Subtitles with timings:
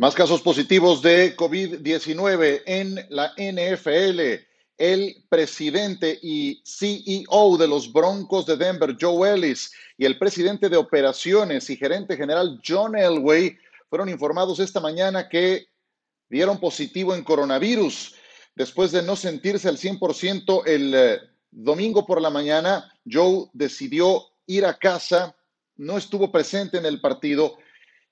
[0.00, 4.42] Más casos positivos de COVID-19 en la NFL.
[4.78, 10.78] El presidente y CEO de los Broncos de Denver, Joe Ellis, y el presidente de
[10.78, 13.58] operaciones y gerente general, John Elway,
[13.90, 15.66] fueron informados esta mañana que
[16.30, 18.14] dieron positivo en coronavirus.
[18.54, 21.18] Después de no sentirse al 100% el eh,
[21.50, 25.36] domingo por la mañana, Joe decidió ir a casa,
[25.76, 27.58] no estuvo presente en el partido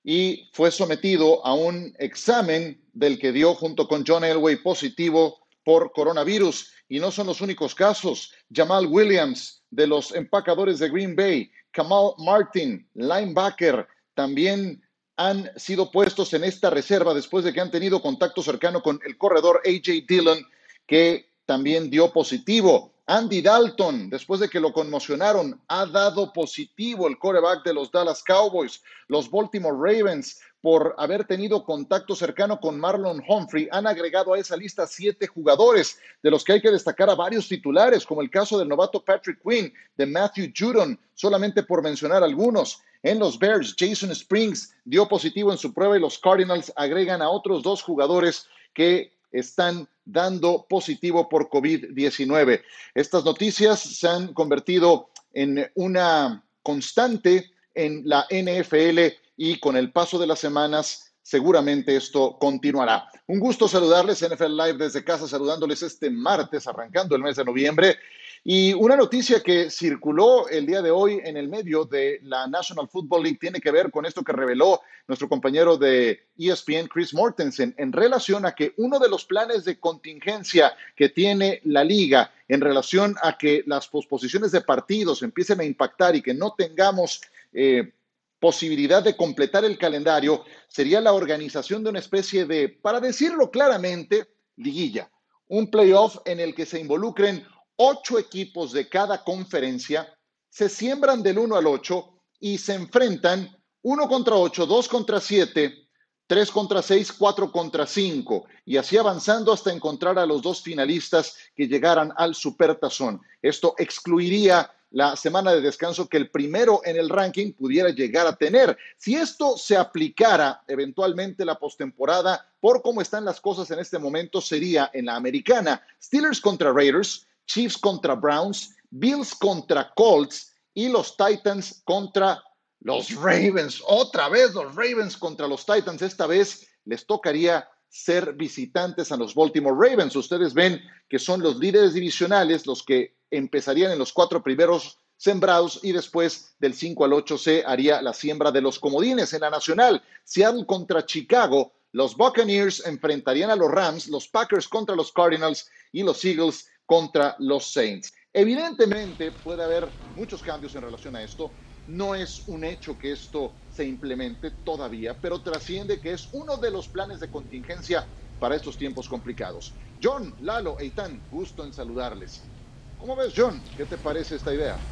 [0.03, 5.91] y fue sometido a un examen del que dio junto con John Elway positivo por
[5.91, 6.71] coronavirus.
[6.87, 8.33] Y no son los únicos casos.
[8.51, 14.81] Jamal Williams de los empacadores de Green Bay, Kamal Martin, linebacker, también
[15.17, 19.17] han sido puestos en esta reserva después de que han tenido contacto cercano con el
[19.17, 20.39] corredor AJ Dillon,
[20.87, 22.93] que también dio positivo.
[23.11, 28.21] Andy Dalton, después de que lo conmocionaron, ha dado positivo el coreback de los Dallas
[28.21, 28.83] Cowboys.
[29.07, 34.55] Los Baltimore Ravens, por haber tenido contacto cercano con Marlon Humphrey, han agregado a esa
[34.55, 38.59] lista siete jugadores, de los que hay que destacar a varios titulares, como el caso
[38.59, 42.79] del novato Patrick Quinn, de Matthew Judon, solamente por mencionar algunos.
[43.01, 47.31] En los Bears, Jason Springs dio positivo en su prueba y los Cardinals agregan a
[47.31, 52.61] otros dos jugadores que están dando positivo por COVID-19.
[52.93, 58.99] Estas noticias se han convertido en una constante en la NFL
[59.37, 63.07] y con el paso de las semanas seguramente esto continuará.
[63.27, 67.97] Un gusto saludarles, NFL Live desde casa, saludándoles este martes, arrancando el mes de noviembre.
[68.43, 72.87] Y una noticia que circuló el día de hoy en el medio de la National
[72.87, 77.75] Football League tiene que ver con esto que reveló nuestro compañero de ESPN, Chris Mortensen,
[77.77, 82.61] en relación a que uno de los planes de contingencia que tiene la liga en
[82.61, 87.21] relación a que las posposiciones de partidos empiecen a impactar y que no tengamos
[87.53, 87.91] eh,
[88.39, 94.27] posibilidad de completar el calendario sería la organización de una especie de, para decirlo claramente,
[94.55, 95.09] liguilla,
[95.47, 97.45] un playoff en el que se involucren
[97.81, 100.13] ocho equipos de cada conferencia
[100.49, 105.87] se siembran del 1 al 8 y se enfrentan uno contra 8, dos contra 7,
[106.27, 111.37] tres contra 6, cuatro contra 5 y así avanzando hasta encontrar a los dos finalistas
[111.55, 113.21] que llegaran al supertazón.
[113.41, 118.35] Esto excluiría la semana de descanso que el primero en el ranking pudiera llegar a
[118.35, 118.77] tener.
[118.97, 124.41] Si esto se aplicara eventualmente la postemporada, por cómo están las cosas en este momento,
[124.41, 131.17] sería en la americana Steelers contra Raiders, Chiefs contra Browns, Bills contra Colts y los
[131.17, 132.41] Titans contra
[132.81, 133.81] los Ravens.
[133.85, 136.01] Otra vez los Ravens contra los Titans.
[136.01, 140.15] Esta vez les tocaría ser visitantes a los Baltimore Ravens.
[140.15, 140.79] Ustedes ven
[141.09, 146.55] que son los líderes divisionales los que empezarían en los cuatro primeros sembrados y después
[146.59, 150.01] del 5 al 8 se haría la siembra de los comodines en la nacional.
[150.23, 156.03] Seattle contra Chicago, los Buccaneers enfrentarían a los Rams, los Packers contra los Cardinals y
[156.03, 158.11] los Eagles contra los Saints.
[158.33, 161.53] Evidentemente puede haber muchos cambios en relación a esto.
[161.85, 166.71] No es un hecho que esto se implemente todavía, pero trasciende que es uno de
[166.71, 169.77] los planes de contingencia para estos tiempos complicados.
[170.01, 172.49] John, Lalo, Eitan, gusto en saludarles.
[172.97, 173.63] ¿Cómo ves, John?
[173.77, 174.83] ¿Qué te parece esta idea?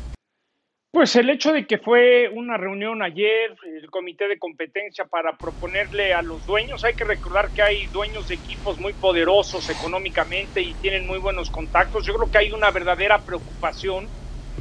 [0.98, 6.12] Pues el hecho de que fue una reunión ayer, el comité de competencia para proponerle
[6.12, 10.74] a los dueños, hay que recordar que hay dueños de equipos muy poderosos económicamente y
[10.74, 12.04] tienen muy buenos contactos.
[12.04, 14.10] Yo creo que hay una verdadera preocupación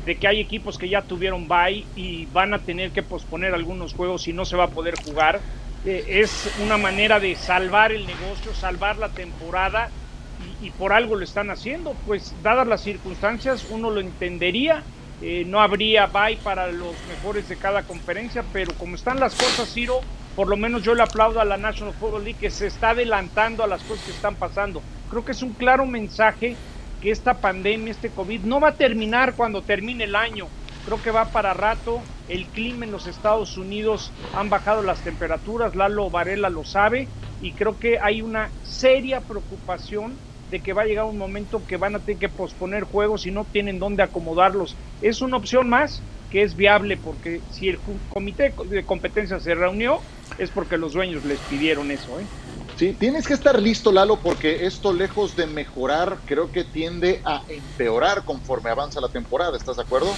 [0.05, 3.95] de que hay equipos que ya tuvieron bye y van a tener que posponer algunos
[3.95, 5.41] juegos y no se va a poder jugar.
[5.87, 9.91] Eh, es una manera de salvar el negocio, salvar la temporada
[10.37, 11.99] y, y por algo lo están haciendo.
[12.05, 14.87] Pues dadas las circunstancias uno lo entendería
[15.22, 19.72] eh, no habría bye para los mejores de cada conferencia, pero como están las cosas,
[19.72, 20.00] Ciro,
[20.34, 23.65] por lo menos yo le aplaudo a la National Football League que se está adelantando
[23.65, 24.83] a las cosas que están pasando.
[25.09, 26.57] Creo que es un claro mensaje
[27.01, 30.48] que esta pandemia, este COVID, no va a terminar cuando termine el año.
[30.84, 32.01] Creo que va para rato.
[32.28, 37.09] El clima en los Estados Unidos han bajado las temperaturas, Lalo Varela lo sabe,
[37.41, 40.15] y creo que hay una seria preocupación
[40.51, 43.31] de que va a llegar un momento que van a tener que posponer juegos y
[43.31, 44.77] no tienen dónde acomodarlos.
[45.01, 50.01] Es una opción más que es viable porque si el comité de competencia se reunió
[50.39, 52.21] es porque los dueños les pidieron eso.
[52.21, 52.27] ¿eh?
[52.77, 57.43] Sí, tienes que estar listo, Lalo, porque esto lejos de mejorar, creo que tiende a
[57.48, 59.57] empeorar conforme avanza la temporada.
[59.57, 60.15] ¿Estás de acuerdo?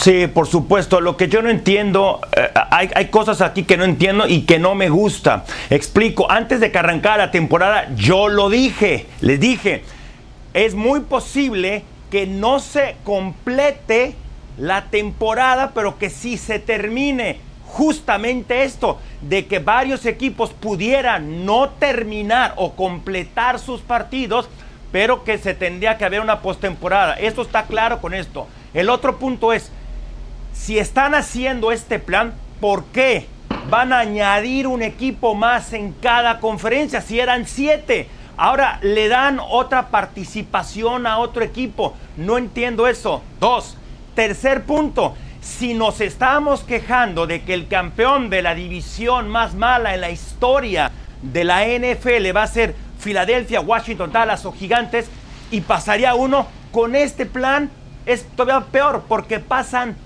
[0.00, 1.00] Sí, por supuesto.
[1.00, 4.58] Lo que yo no entiendo, eh, hay, hay, cosas aquí que no entiendo y que
[4.58, 5.44] no me gusta.
[5.70, 9.82] Explico, antes de que arrancara la temporada, yo lo dije, les dije,
[10.54, 14.14] es muy posible que no se complete
[14.56, 21.70] la temporada, pero que sí se termine justamente esto, de que varios equipos pudieran no
[21.70, 24.48] terminar o completar sus partidos,
[24.90, 27.14] pero que se tendría que haber una postemporada.
[27.14, 28.46] Esto está claro con esto.
[28.72, 29.70] El otro punto es,
[30.58, 33.26] si están haciendo este plan, ¿por qué
[33.70, 37.00] van a añadir un equipo más en cada conferencia?
[37.00, 38.08] Si eran siete.
[38.36, 41.94] Ahora le dan otra participación a otro equipo.
[42.16, 43.22] No entiendo eso.
[43.40, 43.76] Dos.
[44.14, 45.14] Tercer punto.
[45.40, 50.10] Si nos estamos quejando de que el campeón de la división más mala en la
[50.10, 50.90] historia
[51.22, 55.08] de la NFL va a ser Filadelfia, Washington, Dallas o Gigantes
[55.50, 57.70] y pasaría uno, con este plan
[58.06, 59.96] es todavía peor porque pasan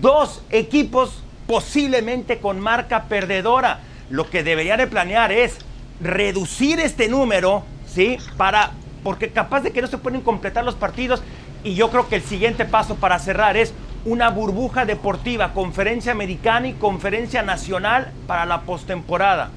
[0.00, 3.80] dos equipos posiblemente con marca perdedora.
[4.10, 5.58] Lo que deberían de planear es
[6.00, 8.18] reducir este número, ¿sí?
[8.36, 8.72] Para,
[9.02, 11.22] porque capaz de que no se pueden completar los partidos
[11.64, 13.72] y yo creo que el siguiente paso para cerrar es
[14.04, 19.50] una burbuja deportiva, conferencia americana y conferencia nacional para la postemporada.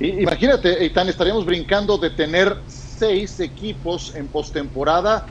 [0.00, 5.26] Imagínate, Eitan, estaríamos brincando de tener seis equipos en postemporada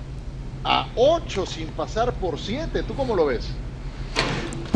[0.63, 2.83] a ocho sin pasar por siete.
[2.83, 3.49] ¿Tú cómo lo ves?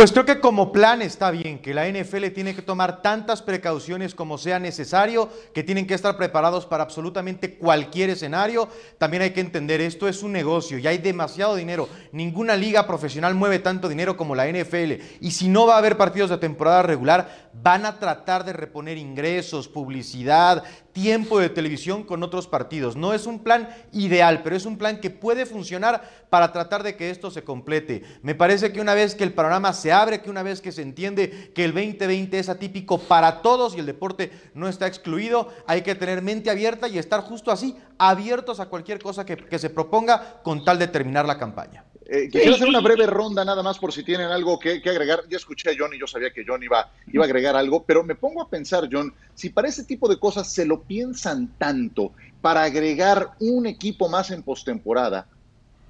[0.02, 4.16] Pues creo que como plan está bien, que la NFL tiene que tomar tantas precauciones
[4.16, 8.68] como sea necesario, que tienen que estar preparados para absolutamente cualquier escenario.
[8.98, 11.88] También hay que entender, esto es un negocio y hay demasiado dinero.
[12.14, 15.04] Ninguna liga profesional mueve tanto dinero como la NFL.
[15.20, 18.98] Y si no va a haber partidos de temporada regular, van a tratar de reponer
[18.98, 22.96] ingresos, publicidad, tiempo de televisión con otros partidos.
[22.96, 26.96] No es un plan ideal, pero es un plan que puede funcionar para tratar de
[26.96, 28.04] que esto se complete.
[28.22, 30.82] Me parece que una vez que el panorama se abre, que una vez que se
[30.82, 35.82] entiende que el 2020 es atípico para todos y el deporte no está excluido, hay
[35.82, 39.70] que tener mente abierta y estar justo así, abiertos a cualquier cosa que, que se
[39.70, 41.86] proponga con tal de terminar la campaña.
[42.14, 45.24] Eh, quisiera hacer una breve ronda nada más por si tienen algo que, agregar.
[45.30, 48.04] Ya escuché a John y yo sabía que John iba, iba a agregar algo, pero
[48.04, 52.12] me pongo a pensar, John, si para ese tipo de cosas se lo piensan tanto
[52.42, 55.30] para agregar un equipo más en postemporada.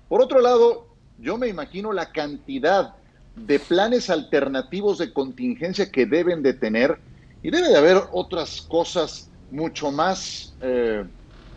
[0.07, 2.93] Por otro lado, yo me imagino la cantidad
[3.33, 7.01] de planes alternativos de contingencia que deben de tener
[7.41, 11.03] y debe de haber otras cosas mucho más eh,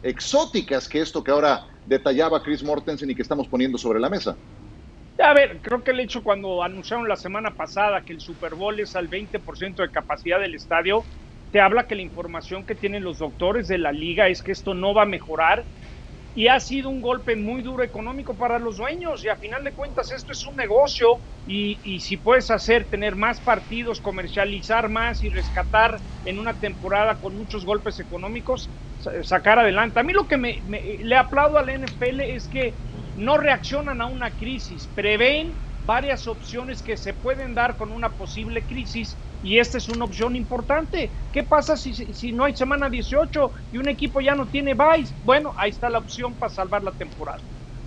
[0.01, 4.37] exóticas que esto que ahora detallaba Chris Mortensen y que estamos poniendo sobre la mesa.
[5.19, 8.79] A ver, creo que el hecho cuando anunciaron la semana pasada que el Super Bowl
[8.81, 11.05] es al 20% de capacidad del estadio,
[11.51, 14.75] te habla que la información que tienen los doctores de la liga es que esto
[14.75, 15.69] no va a mejorar
[16.35, 19.73] y ha sido un golpe muy duro económico para los dueños y a final de
[19.73, 25.23] cuentas esto es un negocio y, y, si puedes hacer tener más partidos, comercializar más
[25.23, 28.73] y rescatar en una temporada con muchos golpes económicos,
[29.23, 30.01] sacar adelante.
[30.01, 32.79] A mí lo que me, le aplaudo al NFL es que
[33.15, 38.67] no reaccionan a una crisis, prevén varias opciones que se pueden dar con una posible
[38.67, 41.13] crisis y esta es una opción importante.
[41.31, 45.15] ¿Qué pasa si, si no hay semana 18 y un equipo ya no tiene vice?
[45.23, 47.39] Bueno, ahí está la opción para salvar la temporada.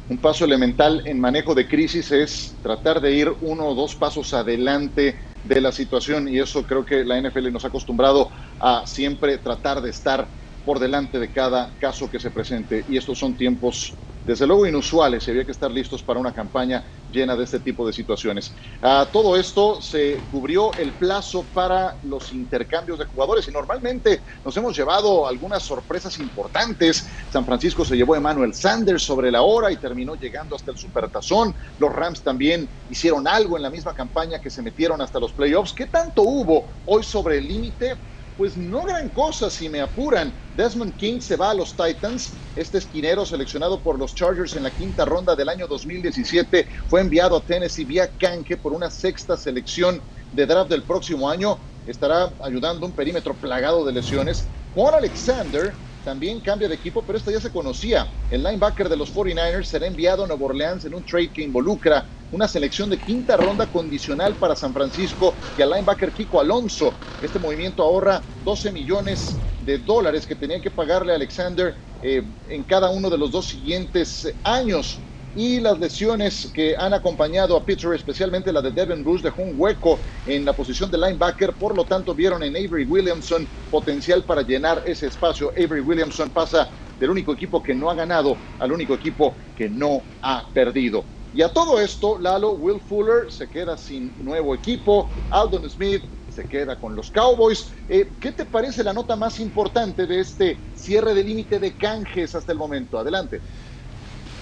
[0.09, 4.33] Un paso elemental en manejo de crisis es tratar de ir uno o dos pasos
[4.33, 9.37] adelante de la situación y eso creo que la NFL nos ha acostumbrado a siempre
[9.37, 10.31] tratar de estar
[10.67, 12.83] por delante de cada caso que se presente.
[12.89, 16.83] Y estos son tiempos, desde luego, inusuales y había que estar listos para una campaña
[17.07, 18.53] llena de este tipo de situaciones.
[18.81, 24.57] A todo esto se cubrió el plazo para los intercambios de jugadores y normalmente nos
[24.57, 27.07] hemos llevado algunas sorpresas importantes.
[27.29, 30.77] San Francisco se llevó a Emmanuel Sanders sobre la hora y terminó llegando hasta el
[30.77, 31.55] Supertazón.
[31.77, 35.71] Los Rams también hicieron algo en la misma campaña que se metieron hasta los playoffs.
[35.71, 38.01] ¿Qué tanto hubo hoy sobre el límite?
[38.37, 40.31] Pues no gran cosa si me apuran.
[40.55, 42.33] Desmond King se va a los Titans.
[42.55, 47.37] Este esquinero seleccionado por los Chargers en la quinta ronda del año 2017 fue enviado
[47.37, 50.01] a Tennessee vía canje por una sexta selección
[50.31, 51.57] de draft del próximo año.
[51.85, 54.45] Estará ayudando un perímetro plagado de lesiones.
[54.73, 58.07] Juan Alexander también cambia de equipo, pero esto ya se conocía.
[58.29, 62.05] El linebacker de los 49ers será enviado a Nueva Orleans en un trade que involucra
[62.31, 66.93] una selección de quinta ronda condicional para San Francisco y al linebacker Kiko Alonso.
[67.21, 72.63] Este movimiento ahorra 12 millones de dólares que tenía que pagarle a Alexander eh, en
[72.63, 74.99] cada uno de los dos siguientes años
[75.35, 79.53] y las lesiones que han acompañado a Pittsburgh, especialmente la de Devin Bush, dejó un
[79.55, 84.41] hueco en la posición de linebacker, por lo tanto vieron en Avery Williamson potencial para
[84.41, 85.51] llenar ese espacio.
[85.51, 86.67] Avery Williamson pasa
[86.99, 91.16] del único equipo que no ha ganado al único equipo que no ha perdido.
[91.37, 96.01] Y a todo esto, Lalo, Will Fuller se queda sin nuevo equipo, Aldon Smith
[96.33, 97.71] se queda con los Cowboys.
[97.89, 102.33] Eh, ¿Qué te parece la nota más importante de este cierre de límite de canjes
[102.33, 102.97] hasta el momento?
[102.97, 103.39] Adelante.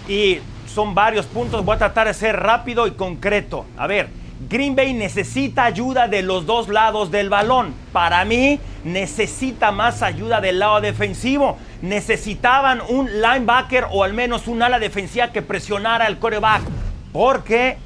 [0.08, 0.38] Y
[0.74, 3.66] son varios puntos, voy a tratar de ser rápido y concreto.
[3.76, 4.08] A ver,
[4.50, 7.74] Green Bay necesita ayuda de los dos lados del balón.
[7.92, 11.58] Para mí, necesita más ayuda del lado defensivo.
[11.82, 16.75] Necesitaban un linebacker o al menos un ala defensiva que presionara al coreback.
[17.16, 17.78] Porque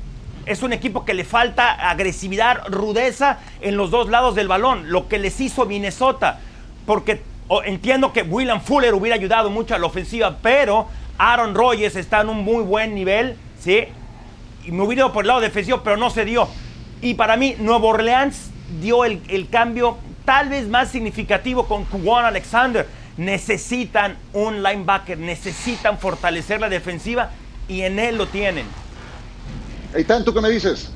[0.48, 4.90] es un equipo que le falta agresividad, rudeza en los dos lados del balón.
[4.90, 6.40] Lo que les hizo Minnesota.
[6.88, 7.22] Porque
[7.66, 10.88] entiendo que William Fuller hubiera ayudado mucho a la ofensiva, pero
[11.20, 13.84] Aaron Rodgers está en un muy buen nivel, ¿sí?
[14.66, 16.48] Y me hubiera ido por el lado defensivo, pero no se dio.
[17.00, 18.50] Y para mí, Nuevo Orleans
[18.82, 22.88] dio el, cambio tal vez más significativo con Kuwan Alexander.
[23.16, 27.30] Necesitan un linebacker, necesitan fortalecer la defensiva
[27.68, 28.66] y en él lo tienen.
[29.98, 30.90] ¿Y tanto que me dices?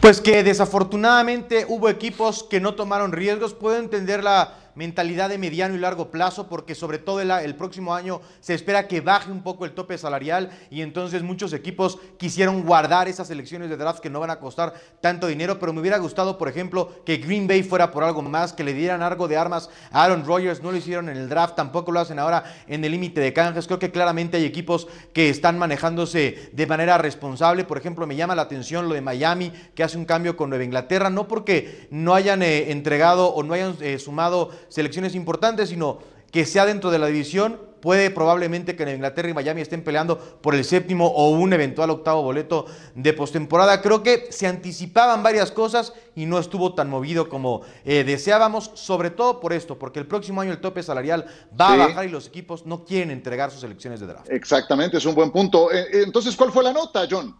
[0.00, 3.52] Pues que desafortunadamente hubo equipos que no tomaron riesgos.
[3.52, 8.20] Puedo entender la mentalidad de mediano y largo plazo, porque sobre todo el, próximo año
[8.40, 13.08] se espera que baje un poco el tope salarial y entonces muchos equipos quisieron guardar
[13.08, 16.38] esas elecciones de draft que no van a costar tanto dinero, pero me hubiera gustado,
[16.38, 19.70] por ejemplo, que Green Bay fuera por algo más, que le dieran algo de armas
[19.90, 22.92] a Aaron Rodgers, no lo hicieron en el draft, tampoco lo hacen ahora en el
[22.92, 27.78] límite de canjes, creo que claramente hay equipos que están manejándose de manera responsable, por
[27.78, 31.10] ejemplo, me llama la atención lo de Miami, que hace un cambio con Nueva Inglaterra,
[31.10, 35.98] no porque no hayan eh, entregado o no hayan eh, sumado selecciones importantes, sino
[36.32, 40.18] que sea dentro de la división, puede probablemente que en Inglaterra y Miami estén peleando
[40.18, 43.82] por el séptimo o un eventual octavo boleto de postemporada.
[43.82, 49.10] Creo que se anticipaban varias cosas y no estuvo tan movido como eh, deseábamos, sobre
[49.10, 51.26] todo por esto, porque el próximo año el tope salarial
[51.58, 54.30] va a bajar y los equipos no quieren entregar sus elecciones de draft.
[54.30, 55.72] Exactamente, es un buen punto.
[55.72, 57.36] Eh, eh, entonces, ¿cuál fue la nota, John?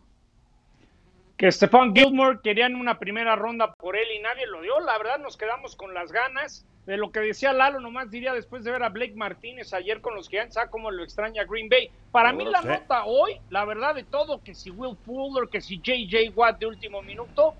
[1.37, 4.78] que Stefan Gilmore querían una primera ronda por él y nadie lo dio.
[4.80, 8.64] La verdad nos quedamos con las ganas de lo que decía Lalo, nomás diría después
[8.64, 11.88] de ver a Blake Martínez ayer con los Giants, ah, como lo extraña Green Bay.
[12.11, 15.80] Para mí la nota hoy, la verdad de todo, que si Will Fuller, que si
[15.80, 17.54] JJ Watt de último minuto,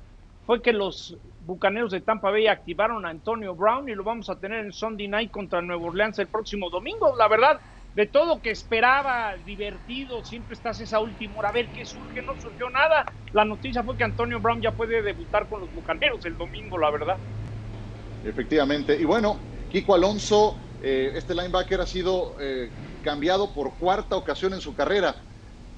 [0.47, 4.41] fue que los Bucaneros de Tampa Bay activaron a Antonio Brown y lo vamos a
[4.41, 7.15] tener en Sunday Night contra Nuevo Orleans el próximo domingo.
[7.17, 7.61] La verdad,
[7.95, 12.35] de todo que esperaba, divertido, siempre estás esa última hora a ver qué surge, no
[12.41, 13.07] surgió nada.
[13.31, 16.91] La noticia fue que Antonio Brown ya puede debutar con los Bucaneros el domingo, la
[16.91, 17.17] verdad.
[18.23, 18.97] Efectivamente.
[19.01, 22.71] Y bueno, Kiko Alonso, eh, este linebacker ha sido eh,
[23.03, 25.17] cambiado por cuarta ocasión en su carrera.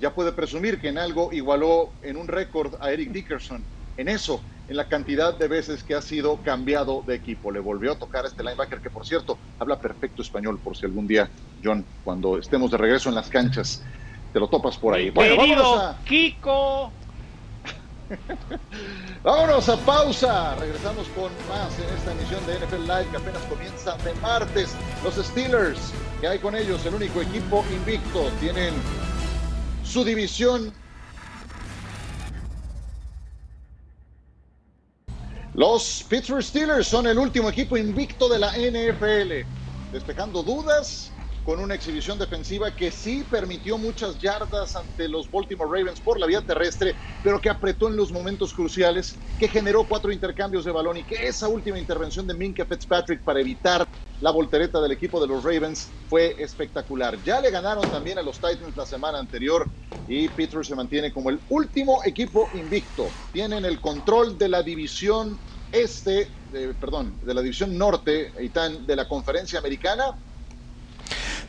[0.00, 3.64] Ya puede presumir que en algo igualó en un récord a Eric Dickerson.
[3.96, 7.50] En eso, en la cantidad de veces que ha sido cambiado de equipo.
[7.52, 10.86] Le volvió a tocar a este linebacker que, por cierto, habla perfecto español, por si
[10.86, 11.30] algún día,
[11.62, 13.82] John, cuando estemos de regreso en las canchas,
[14.32, 15.10] te lo topas por ahí.
[15.10, 15.98] bueno, a...
[16.04, 16.92] Kiko.
[19.22, 20.54] vámonos a pausa.
[20.56, 24.74] Regresamos con más en esta emisión de NFL Live que apenas comienza de martes.
[25.04, 28.74] Los Steelers, que hay con ellos, el único equipo invicto, tienen
[29.84, 30.72] su división
[35.54, 39.46] Los Pittsburgh Steelers son el último equipo invicto de la NFL,
[39.92, 46.00] despejando dudas con una exhibición defensiva que sí permitió muchas yardas ante los Baltimore Ravens
[46.00, 50.64] por la vía terrestre, pero que apretó en los momentos cruciales, que generó cuatro intercambios
[50.64, 53.88] de balón y que esa última intervención de Minka Fitzpatrick para evitar
[54.20, 57.20] la voltereta del equipo de los Ravens fue espectacular.
[57.22, 59.68] Ya le ganaron también a los Titans la semana anterior
[60.06, 63.16] y Pittsburgh se mantiene como el último equipo invicto.
[63.32, 65.40] Tienen el control de la división
[65.72, 66.28] este,
[66.78, 70.04] perdón, de la división norte, Itán, de la conferencia americana.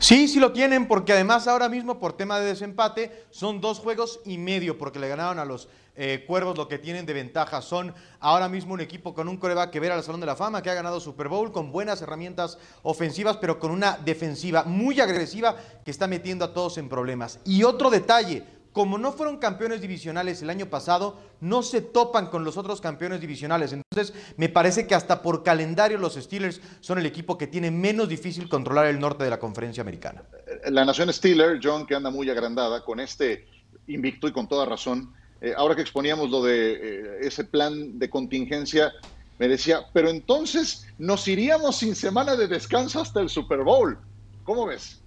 [0.04, 4.20] Sí, sí lo tienen, porque además ahora mismo por tema de desempate son dos juegos
[4.26, 7.94] y medio, porque le ganaron a los eh, Cuervos lo que tienen de ventaja son
[8.20, 10.68] ahora mismo un equipo con un coreback que ver al Salón de la Fama, que
[10.68, 15.90] ha ganado Super Bowl con buenas herramientas ofensivas, pero con una defensiva muy agresiva que
[15.90, 17.38] está metiendo a todos en problemas.
[17.46, 18.44] Y otro detalle,
[18.74, 23.20] como no fueron campeones divisionales el año pasado, no se topan con los otros campeones
[23.20, 23.72] divisionales.
[23.72, 28.08] Entonces, me parece que hasta por calendario los Steelers son el equipo que tiene menos
[28.08, 30.24] difícil controlar el norte de la conferencia americana.
[30.68, 33.46] La nación Steeler, John, que anda muy agrandada con este
[33.86, 38.10] invicto y con toda razón, eh, ahora que exponíamos lo de eh, ese plan de
[38.10, 38.92] contingencia,
[39.38, 43.96] me decía, pero entonces nos iríamos sin semana de descanso hasta el Super Bowl.
[44.42, 45.00] ¿Cómo ves?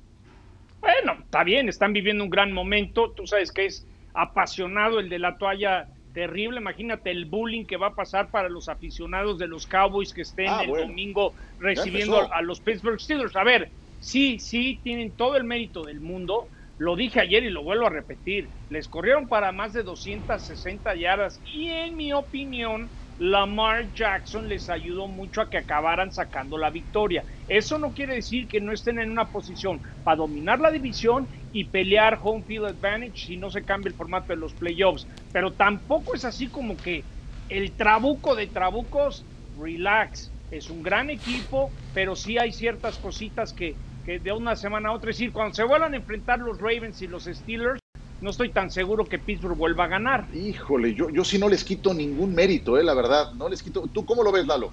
[0.81, 3.13] Bueno, está bien, están viviendo un gran momento.
[3.13, 6.59] Tú sabes que es apasionado el de la toalla terrible.
[6.59, 10.49] Imagínate el bullying que va a pasar para los aficionados de los Cowboys que estén
[10.49, 13.35] ah, el domingo recibiendo a los Pittsburgh Steelers.
[13.35, 17.63] A ver, sí, sí, tienen todo el mérito del mundo, lo dije ayer y lo
[17.63, 18.51] vuelvo a repetir.
[18.69, 25.07] Les corrieron para más de 260 yardas y en mi opinión Lamar Jackson les ayudó
[25.07, 27.25] mucho a que acabaran sacando la victoria.
[27.47, 31.63] Eso no quiere decir que no estén en una posición para dominar la división y
[31.65, 35.07] pelear home field advantage si no se cambia el formato de los playoffs.
[35.31, 37.03] Pero tampoco es así como que
[37.49, 39.23] el trabuco de trabucos,
[39.59, 40.31] relax.
[40.51, 43.75] Es un gran equipo, pero sí hay ciertas cositas que,
[44.05, 47.01] que de una semana a otra, es decir, cuando se vuelvan a enfrentar los Ravens
[47.01, 47.81] y los Steelers,
[48.21, 50.25] no estoy tan seguro que Pittsburgh vuelva a ganar.
[50.33, 53.33] Híjole, yo, yo sí no les quito ningún mérito, eh, la verdad.
[53.33, 53.83] No les quito.
[53.93, 54.71] ¿Tú cómo lo ves, Lalo?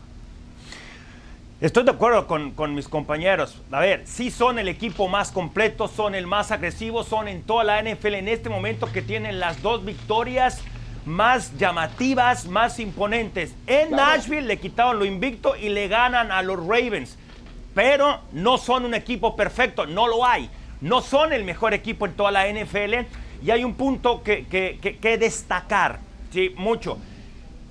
[1.64, 3.58] Estoy de acuerdo con, con, mis compañeros.
[3.72, 7.64] A ver, sí son el equipo más completo, son el más agresivo, son en toda
[7.64, 10.60] la NFL en este momento que tienen las dos victorias
[11.06, 13.54] más llamativas, más imponentes.
[13.66, 17.16] En Nashville le quitaron lo invicto y le ganan a los Ravens.
[17.74, 20.50] Pero no son un equipo perfecto, no lo hay.
[20.82, 23.06] No son el mejor equipo en toda la NFL
[23.42, 26.52] y hay un punto que, que, destacar, ¿sí?
[26.58, 26.98] Mucho.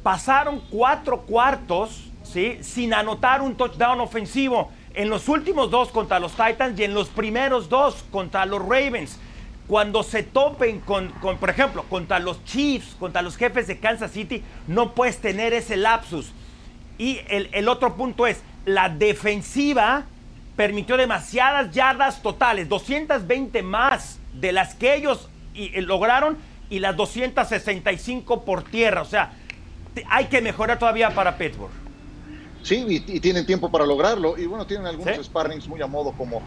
[0.01, 4.71] Pasaron cuatro cuartos, Sin anotar un touchdown ofensivo.
[4.93, 9.19] En los últimos dos contra los Titans y en los primeros dos contra los Ravens.
[9.67, 14.43] Cuando se topen con, por ejemplo, contra los Chiefs, contra los jefes de Kansas City,
[14.67, 16.33] no puedes tener ese lapsus.
[16.97, 20.05] Y el, otro punto es, la defensiva
[20.55, 26.37] permitió demasiadas yardas totales, 220 más de las que ellos y, lograron
[26.69, 29.01] y las 265 por tierra.
[29.01, 29.33] O sea,
[30.09, 31.82] hay que mejorar todavía para Pittsburgh.
[32.63, 34.37] Sí, y, tienen tiempo para lograrlo.
[34.37, 36.41] Y bueno, tienen algunos sparrings muy a modo como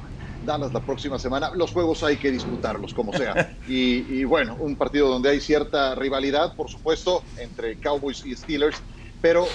[0.44, 1.50] Dallas la próxima semana.
[1.54, 3.56] Los juegos hay que disputarlos, como sea.
[3.68, 8.78] y, y, bueno, un partido donde hay cierta rivalidad, por supuesto, entre Cowboys y Steelers,
[9.20, 9.46] pero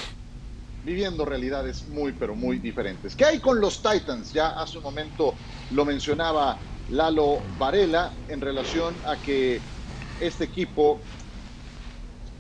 [0.84, 3.16] viviendo realidades muy, pero muy diferentes.
[3.16, 4.34] ¿Qué hay con los Titans?
[4.34, 5.34] Ya hace un momento
[5.72, 6.58] lo mencionaba
[6.90, 9.62] Lalo Varela en relación a que
[10.20, 11.00] este equipo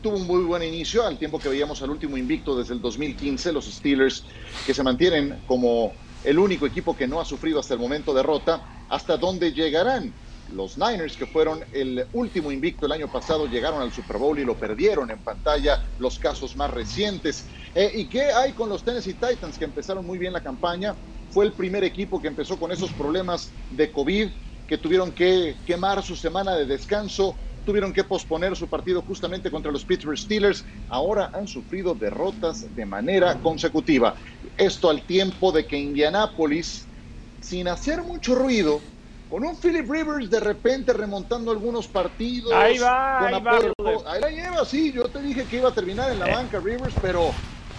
[0.01, 3.53] tuvo un muy buen inicio al tiempo que veíamos al último invicto desde el 2015,
[3.53, 4.25] los Steelers
[4.65, 5.93] que se mantienen como
[6.23, 10.13] el único equipo que no ha sufrido hasta el momento derrota, hasta dónde llegarán.
[10.47, 14.43] Los Niners, que fueron el último invicto el año pasado, llegaron al Super Bowl y
[14.43, 17.47] lo perdieron en pantalla, los casos más recientes.
[17.73, 20.97] Eh, ¿Y qué hay con los Tennessee Titans, que empezaron muy bien la campaña?
[21.31, 24.31] fue el primer equipo que empezó con esos problemas de COVID,
[24.67, 29.71] que tuvieron que quemar su semana de descanso, tuvieron que posponer su partido justamente contra
[29.71, 30.65] los Pittsburgh Steelers.
[30.89, 34.15] Ahora han sufrido derrotas de manera consecutiva.
[34.57, 36.87] Esto al tiempo de que Indianapolis,
[37.39, 38.81] sin hacer mucho ruido,
[39.29, 42.51] con un Philip Rivers de repente remontando algunos partidos.
[42.53, 44.11] Ahí va, con ahí va.
[44.11, 44.91] Ahí la lleva, sí.
[44.91, 47.31] Yo te dije que iba a terminar en la banca Rivers, pero,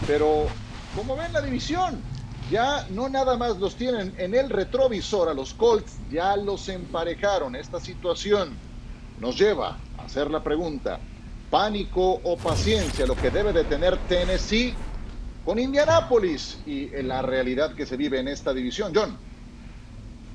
[0.06, 0.46] pero,
[0.94, 2.02] ¿cómo ven la división?
[2.50, 7.56] ya no nada más los tienen en el retrovisor a los Colts, ya los emparejaron.
[7.56, 8.58] Esta situación
[9.22, 10.98] nos lleva a hacer la pregunta,
[11.48, 14.74] pánico o paciencia, lo que debe de tener Tennessee
[15.44, 18.92] con Indianápolis y en la realidad que se vive en esta división.
[18.92, 19.16] John.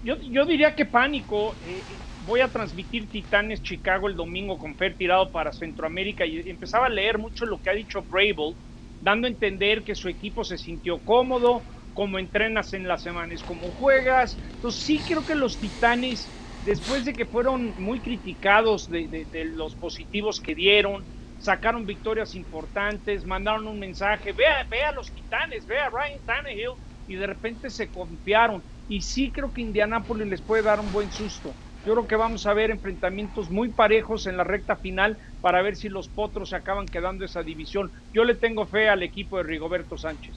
[0.06, 1.54] Yo, diría que pánico.
[1.68, 1.82] Eh,
[2.26, 6.90] voy a transmitir Titanes Chicago el domingo con Fer tirado para Centroamérica y empezaba a
[6.90, 8.56] leer mucho lo que ha dicho Brable,
[9.02, 11.62] dando a entender que su equipo se sintió cómodo,
[11.94, 14.38] cómo entrenas en las semanas, cómo juegas.
[14.56, 16.30] Entonces sí creo que los Titanes,
[16.68, 19.26] después de que fueron muy criticados de,
[19.56, 21.06] los positivos que dieron,
[21.40, 26.72] sacaron victorias importantes, mandaron un mensaje, vea, vea a los Titanes, vea a Ryan Tannehill,
[27.08, 28.62] y de repente se confiaron.
[28.90, 31.54] Y sí creo que Indianápolis les puede dar un buen susto.
[31.86, 35.78] Yo creo que vamos a ver enfrentamientos muy parejos en la recta final para ver
[35.78, 37.94] si los potros se acaban quedando esa división.
[38.14, 40.36] Yo le tengo fe al equipo de Rigoberto Sánchez.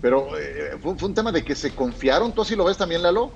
[0.00, 2.32] Pero eh, fue, un tema de que se confiaron.
[2.32, 3.30] ¿Tú así lo ves también, Lalo?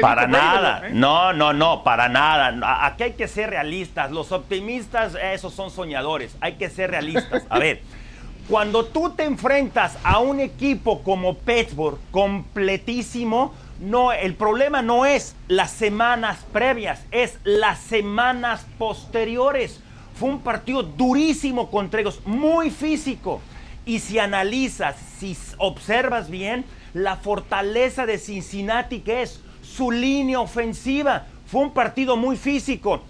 [0.00, 0.90] Para nada, ¿eh?
[0.92, 2.86] no, no, no, para nada.
[2.86, 4.10] Aquí hay que ser realistas.
[4.10, 6.36] Los optimistas, esos son soñadores.
[6.40, 7.44] Hay que ser realistas.
[7.48, 7.82] A ver,
[8.48, 15.36] cuando tú te enfrentas a un equipo como Pittsburgh completísimo, no, el problema no es
[15.46, 19.80] las semanas previas, es las semanas posteriores.
[20.14, 23.40] Fue un partido durísimo contra ellos, muy físico.
[23.86, 31.26] Y si analizas, si observas bien, la fortaleza de Cincinnati, que es su línea ofensiva,
[31.46, 33.02] fue un partido muy físico.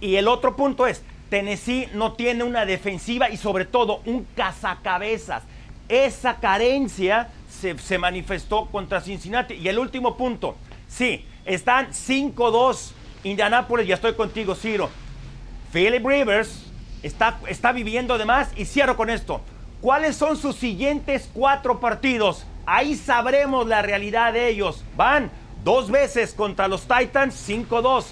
[0.00, 5.42] Y el otro punto es, Tennessee no tiene una defensiva y sobre todo un cazacabezas.
[5.88, 9.54] Esa carencia se, se manifestó contra Cincinnati.
[9.54, 10.56] Y el último punto,
[10.88, 12.92] sí, están 5-2
[13.24, 14.90] Indianápolis, ya estoy contigo, Ciro.
[15.72, 16.66] Philip Rivers
[17.02, 19.40] está, está viviendo de más y cierro con esto
[19.84, 22.46] cuáles son sus siguientes cuatro partidos.
[22.64, 24.82] Ahí sabremos la realidad de ellos.
[24.96, 25.30] Van
[25.64, 28.04] dos veces contra los Titans, 5-2.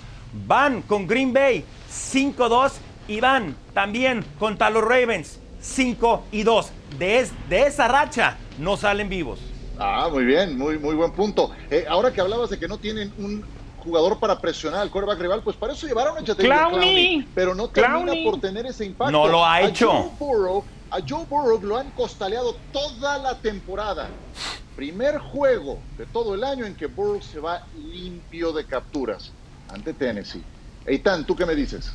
[0.46, 2.72] Van con Green Bay, 5-2.
[3.08, 6.72] Y van también contra los Ravens, 5 y 2.
[6.98, 9.40] De, de esa racha no salen vivos.
[9.78, 11.50] Ah, muy bien, muy, muy buen punto.
[11.70, 13.44] Eh, ahora que hablabas de que no tienen un
[13.82, 18.12] jugador para presionar al quarterback rival, pues para eso llevaron a Clowney, pero no termina
[18.24, 19.10] por tener ese impacto.
[19.10, 19.90] No lo ha hecho.
[19.90, 24.10] A Joe, Burrow, a Joe Burrow lo han costaleado toda la temporada.
[24.76, 29.32] Primer juego de todo el año en que Burrow se va limpio de capturas
[29.68, 30.42] ante Tennessee.
[30.84, 31.92] Eitan, ¿tú qué me dices?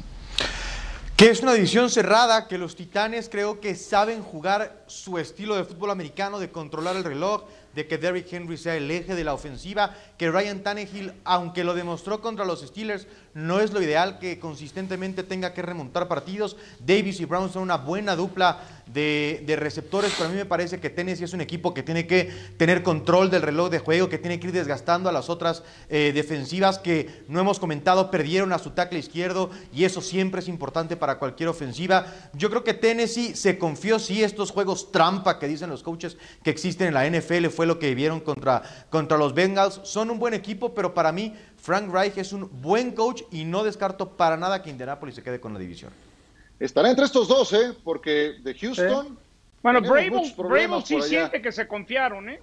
[1.16, 5.64] Que es una división cerrada, que los Titanes creo que saben jugar su estilo de
[5.64, 7.44] fútbol americano, de controlar el reloj,
[7.76, 11.76] de que Derrick Henry sea el eje de la ofensiva, que Ryan Tannehill, aunque lo
[11.76, 16.58] demostró contra los Steelers, no es lo ideal que consistentemente tenga que remontar partidos.
[16.80, 20.90] Davis y Brown son una buena dupla de, receptores, pero a mí me parece que
[20.90, 24.40] Tennessee es un equipo que tiene que tener control del reloj de juego, que tiene
[24.40, 28.72] que ir desgastando a las otras eh, defensivas que no hemos comentado, perdieron a su
[28.72, 32.08] tackle izquierdo y eso siempre es importante para cualquier ofensiva.
[32.34, 36.50] Yo creo que Tennessee se confió, sí, estos juegos trampa que dicen los coaches que
[36.50, 39.80] existen en la NFL fue lo que vieron contra, contra los Bengals.
[39.84, 41.36] Son un buen equipo, pero para mí
[41.68, 45.42] Frank Reich es un buen coach y no descarto para nada que Indianapolis se quede
[45.42, 45.92] con la división.
[46.62, 47.74] Estará entre estos dos, ¿eh?
[47.84, 49.20] Porque de Houston.
[49.62, 52.40] Bueno, Bravo sí siente que se confiaron, ¿eh?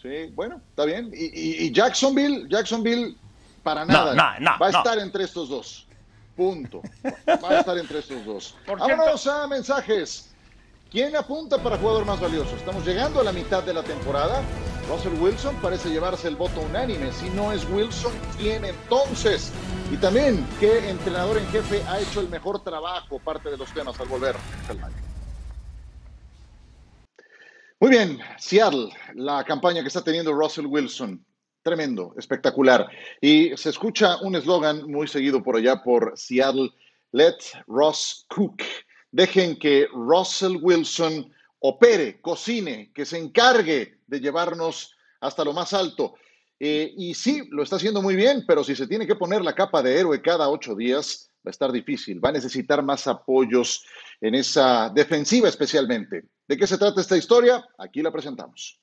[0.00, 1.10] Sí, bueno, está bien.
[1.12, 3.16] Y, Jacksonville, Jacksonville,
[3.64, 4.14] para nada.
[4.14, 5.88] va a estar entre estos dos.
[6.36, 6.82] Punto.
[7.04, 8.56] Va a estar entre estos dos.
[8.64, 10.31] Vámonos a mensajes.
[10.92, 12.54] ¿Quién apunta para jugador más valioso?
[12.54, 14.42] Estamos llegando a la mitad de la temporada.
[14.90, 17.10] Russell Wilson parece llevarse el voto unánime.
[17.12, 19.50] Si no es Wilson, ¿quién entonces?
[19.90, 23.18] Y también, ¿qué entrenador en jefe ha hecho el mejor trabajo?
[23.20, 24.36] Parte de los temas al volver
[27.80, 31.24] Muy bien, Seattle, la campaña que está teniendo Russell Wilson.
[31.62, 32.86] Tremendo, espectacular.
[33.18, 36.68] Y se escucha un eslogan muy seguido por allá por Seattle,
[37.12, 38.62] Let Ross Cook.
[39.12, 46.14] Dejen que Russell Wilson opere, cocine, que se encargue de llevarnos hasta lo más alto.
[46.58, 49.54] Eh, y sí, lo está haciendo muy bien, pero si se tiene que poner la
[49.54, 52.24] capa de héroe cada ocho días, va a estar difícil.
[52.24, 53.84] Va a necesitar más apoyos
[54.20, 56.24] en esa defensiva especialmente.
[56.48, 57.64] ¿De qué se trata esta historia?
[57.78, 58.78] Aquí la presentamos.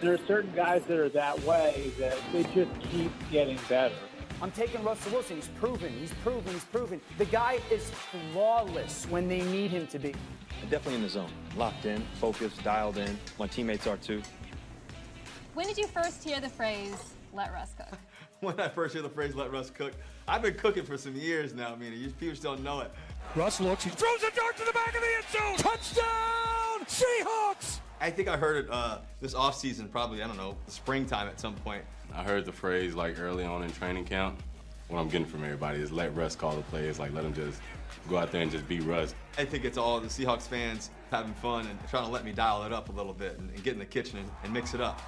[0.00, 3.94] There are certain guys that are that way that they just keep getting better.
[4.44, 5.36] I'm taking Russell Wilson.
[5.36, 7.00] He's proven, he's proven, he's proven.
[7.16, 7.90] The guy is
[8.30, 10.14] flawless when they need him to be.
[10.68, 13.18] Definitely in the zone, locked in, focused, dialed in.
[13.38, 14.20] My teammates are too.
[15.54, 17.98] When did you first hear the phrase, let Russ cook?
[18.40, 19.94] when I first hear the phrase, let Russ cook,
[20.28, 22.92] I've been cooking for some years now, I mean, people just don't know it.
[23.34, 25.72] Russ looks, he throws a dart to the back of the end zone.
[25.72, 27.80] Touchdown, Seahawks!
[27.98, 31.54] I think I heard it uh, this offseason, probably, I don't know, springtime at some
[31.54, 31.82] point.
[32.16, 34.40] I heard the phrase like early on in training camp.
[34.88, 37.60] What I'm getting from everybody is let Russ call the plays, like let him just
[38.08, 39.14] go out there and just be Russ.
[39.36, 42.62] I think it's all the Seahawks fans having fun and trying to let me dial
[42.64, 44.80] it up a little bit and, and get in the kitchen and, and mix it
[44.80, 45.00] up.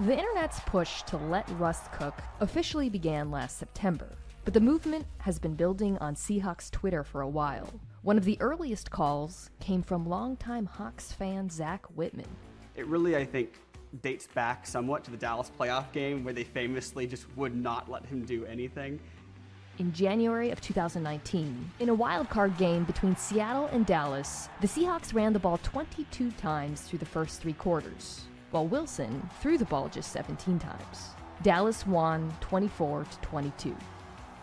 [0.00, 4.08] The internet's push to let Russ cook officially began last September,
[4.44, 7.68] but the movement has been building on Seahawks Twitter for a while.
[8.02, 12.26] One of the earliest calls came from longtime Hawks fan Zach Whitman.
[12.74, 13.52] It really, I think,
[14.02, 18.04] dates back somewhat to the Dallas playoff game where they famously just would not let
[18.06, 19.00] him do anything.
[19.78, 25.12] In January of 2019, in a wild card game between Seattle and Dallas, the Seahawks
[25.12, 29.88] ran the ball 22 times through the first three quarters, while Wilson threw the ball
[29.88, 31.08] just 17 times.
[31.42, 33.76] Dallas won 24 to 22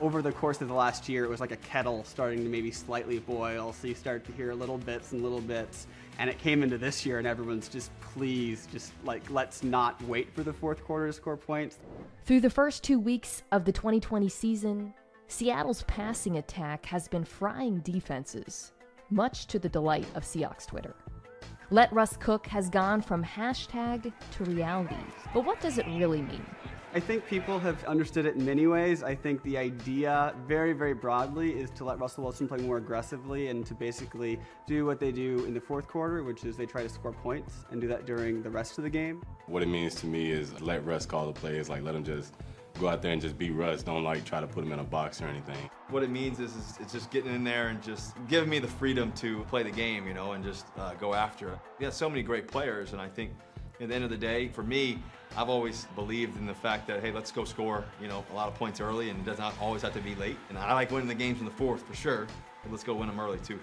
[0.02, 2.72] over the course of the last year, it was like a kettle starting to maybe
[2.72, 3.72] slightly boil.
[3.72, 5.88] So you start to hear little bits and little bits.
[6.18, 10.34] And it came into this year, and everyone's just, please, just like, let's not wait
[10.36, 11.80] for the fourth quarter to score points.
[12.26, 14.94] Through the first two weeks of the 2020 season,
[15.28, 18.74] Seattle's passing attack has been frying defenses,
[19.10, 20.96] much to the delight of Seahawks Twitter.
[21.70, 24.96] Let Russ Cook has gone from hashtag to reality.
[25.34, 26.46] But what does it really mean?
[26.94, 29.02] I think people have understood it in many ways.
[29.02, 33.48] I think the idea, very, very broadly, is to let Russell Wilson play more aggressively
[33.48, 36.84] and to basically do what they do in the fourth quarter, which is they try
[36.84, 39.24] to score points and do that during the rest of the game.
[39.46, 42.34] What it means to me is let Russ call the plays, like let him just
[42.78, 43.84] go out there and just beat Russ.
[43.84, 45.70] Don't like try to put him in a box or anything.
[45.92, 48.68] What it means is, is it's just getting in there and just giving me the
[48.68, 51.60] freedom to play the game, you know, and just uh, go after it.
[51.80, 53.32] We have so many great players, and I think
[53.80, 55.00] at the end of the day, for me,
[55.38, 58.48] I've always believed in the fact that, hey, let's go score, you know, a lot
[58.50, 60.38] of points early and it does not always have to be late.
[60.50, 62.28] And I like winning the games in the fourth for sure,
[62.64, 63.60] but let's go win them early too.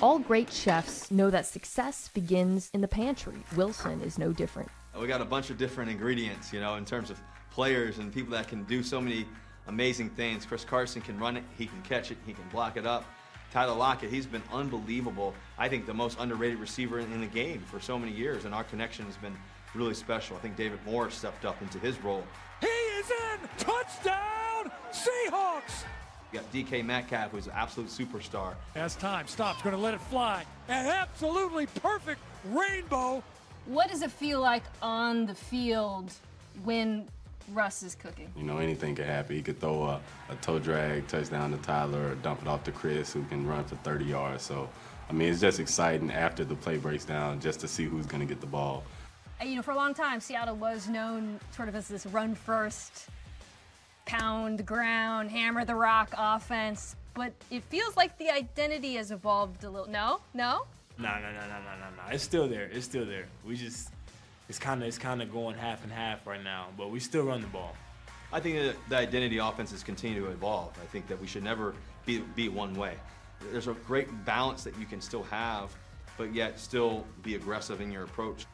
[0.00, 3.42] All great chefs know that success begins in the pantry.
[3.56, 4.68] Wilson is no different.
[4.98, 8.32] We got a bunch of different ingredients, you know, in terms of players and people
[8.32, 9.26] that can do so many
[9.66, 10.46] amazing things.
[10.46, 13.04] Chris Carson can run it, he can catch it, he can block it up.
[13.52, 15.34] Tyler Lockett, he's been unbelievable.
[15.58, 18.64] I think the most underrated receiver in the game for so many years, and our
[18.64, 19.36] connection has been
[19.76, 20.36] really special.
[20.36, 22.24] I think David Moore stepped up into his role.
[22.60, 23.48] He is in!
[23.58, 24.70] Touchdown!
[24.90, 25.84] Seahawks!
[26.32, 28.54] You got DK Metcalf, who's an absolute superstar.
[28.74, 30.44] As time stops, going to let it fly.
[30.68, 33.22] An absolutely perfect rainbow.
[33.66, 36.12] What does it feel like on the field
[36.64, 37.06] when
[37.52, 38.30] Russ is cooking?
[38.36, 39.36] You know, anything could happen.
[39.36, 42.72] He could throw a, a toe drag touchdown to Tyler or dump it off to
[42.72, 44.42] Chris, who can run for 30 yards.
[44.42, 44.68] So,
[45.08, 48.20] I mean, it's just exciting after the play breaks down just to see who's going
[48.20, 48.84] to get the ball.
[49.44, 53.08] You know, for a long time, Seattle was known sort of as this run first,
[54.06, 56.96] pound the ground, hammer the rock offense.
[57.14, 59.90] But it feels like the identity has evolved a little.
[59.90, 60.20] No?
[60.32, 60.62] No?
[60.98, 62.12] No, no, no, no, no, no, no.
[62.12, 62.64] It's still there.
[62.72, 63.26] It's still there.
[63.46, 63.90] We just,
[64.48, 66.68] it's kind of, it's kind of going half and half right now.
[66.76, 67.76] But we still run the ball.
[68.32, 70.72] I think that the identity offenses continue to evolve.
[70.82, 71.74] I think that we should never
[72.06, 72.94] be, be one way.
[73.52, 75.70] There's a great balance that you can still have,
[76.16, 78.46] but yet still be aggressive in your approach.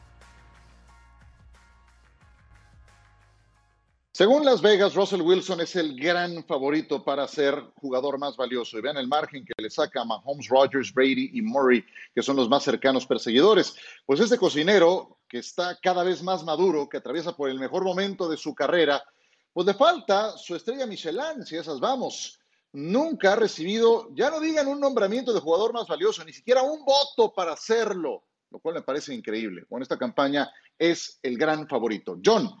[4.15, 8.77] Según Las Vegas, Russell Wilson es el gran favorito para ser jugador más valioso.
[8.77, 12.35] Y vean el margen que le saca a Mahomes, Rodgers, Brady y Murray, que son
[12.35, 13.75] los más cercanos perseguidores.
[14.05, 18.29] Pues este cocinero, que está cada vez más maduro, que atraviesa por el mejor momento
[18.29, 19.03] de su carrera,
[19.51, 22.39] pues le falta su estrella Michelin, si esas vamos.
[22.73, 26.85] Nunca ha recibido, ya no digan un nombramiento de jugador más valioso, ni siquiera un
[26.85, 29.65] voto para hacerlo, lo cual me parece increíble.
[29.67, 32.19] Con esta campaña es el gran favorito.
[32.23, 32.55] John,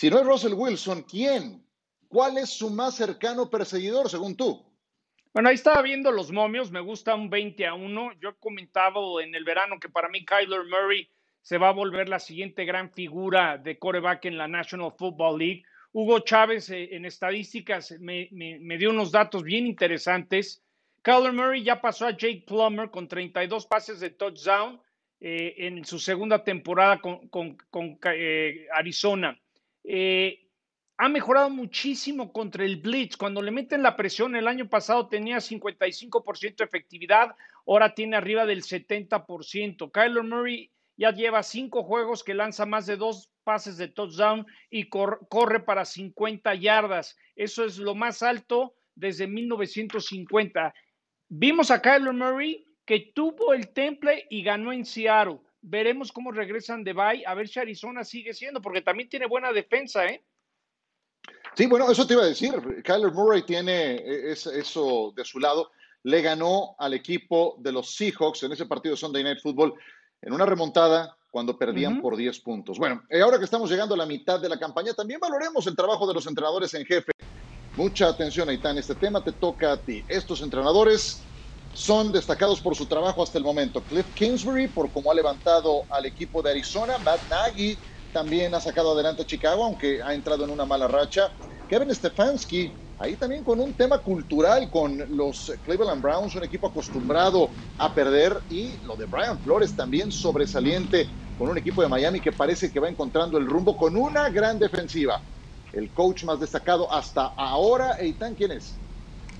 [0.00, 1.62] si no es Russell Wilson, ¿quién?
[2.08, 4.64] ¿Cuál es su más cercano perseguidor, según tú?
[5.34, 8.12] Bueno, ahí estaba viendo los momios, me gusta un 20 a 1.
[8.18, 11.06] Yo he comentado en el verano que para mí Kyler Murray
[11.42, 15.64] se va a volver la siguiente gran figura de coreback en la National Football League.
[15.92, 18.30] Hugo Chávez eh, en estadísticas me,
[18.78, 20.64] dio unos datos bien interesantes.
[21.02, 24.80] Kyler Murray ya pasó a Jake Plummer con 32 pases de touchdown
[25.20, 27.58] eh, en su segunda temporada con
[28.14, 29.38] eh, Arizona.
[29.92, 30.46] Eh,
[30.98, 33.16] ha mejorado muchísimo contra el blitz.
[33.16, 37.34] Cuando le meten la presión, el año pasado tenía 55% de efectividad,
[37.66, 39.90] ahora tiene arriba del 70%.
[39.90, 44.88] Kyler Murray ya lleva cinco juegos que lanza más de dos pases de touchdown y
[44.88, 47.16] cor corre para 50 yardas.
[47.34, 50.72] Eso es lo más alto desde 1950.
[51.30, 55.40] Vimos a Kyler Murray que tuvo el temple y ganó en Seattle.
[55.62, 59.52] Veremos cómo regresan de bye, a ver si Arizona sigue siendo, porque también tiene buena
[59.52, 60.24] defensa, ¿eh?
[61.54, 62.52] Sí, bueno, eso te iba a decir.
[62.82, 65.70] Kyler Murray tiene eso de su lado.
[66.02, 69.74] Le ganó al equipo de los Seahawks en ese partido de Sunday Night Football
[70.22, 72.02] en una remontada cuando perdían uh -huh.
[72.02, 72.78] por 10 puntos.
[72.78, 76.06] Bueno, ahora que estamos llegando a la mitad de la campaña, también valoremos el trabajo
[76.06, 77.12] de los entrenadores en jefe.
[77.76, 80.04] Mucha atención, Aitán, este tema te toca a ti.
[80.08, 81.22] Estos entrenadores
[81.72, 83.84] son destacados por su trabajo hasta el momento.
[83.86, 86.98] Cliff Kingsbury, por cómo ha levantado al equipo de Arizona.
[86.98, 87.80] Matt Nagy
[88.10, 91.30] también ha sacado adelante a Chicago, aunque ha entrado en una mala racha.
[91.68, 97.54] Kevin Stefanski, ahí también con un tema cultural con los Cleveland Browns, un equipo acostumbrado
[97.78, 98.42] a perder.
[98.48, 102.80] Y lo de Brian Flores también sobresaliente con un equipo de Miami que parece que
[102.80, 105.22] va encontrando el rumbo con una gran defensiva.
[105.72, 108.82] El coach más destacado hasta ahora, Eitan, ¿quién es?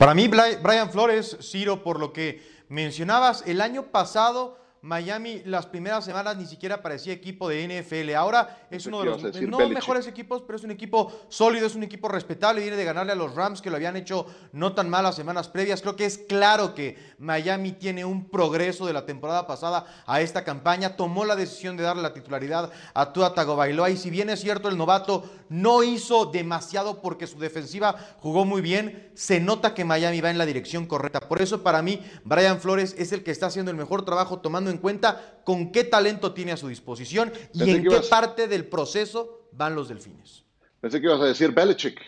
[0.01, 6.05] Para mí, Brian Flores, Ciro, por lo que mencionabas, el año pasado Miami las primeras
[6.05, 8.14] semanas ni siquiera parecía equipo de NFL.
[8.14, 9.75] Ahora es uno de los no Belichick.
[9.75, 12.62] mejores equipos, pero es un equipo sólido, es un equipo respetable.
[12.62, 15.49] Viene de ganarle a los Rams que lo habían hecho no tan mal las semanas
[15.49, 15.83] previas.
[15.83, 20.45] Creo que es claro que Miami tiene un progreso de la temporada pasada a esta
[20.45, 20.97] campaña.
[20.97, 24.69] Tomó la decisión de darle la titularidad a Tua Tagovailoa y si bien es cierto
[24.69, 30.23] el novato no hizo demasiado porque su defensiva jugó muy bien, se nota que Miami
[30.23, 31.21] va en la dirección correcta.
[31.21, 34.70] Por eso para mí Brian Flores es el que está haciendo el mejor trabajo tomando
[34.71, 38.07] en cuenta con qué talento tiene a su disposición y Pensé en qué ibas...
[38.07, 40.45] parte del proceso van los delfines.
[40.81, 42.01] Pensé que ibas a decir Belichick.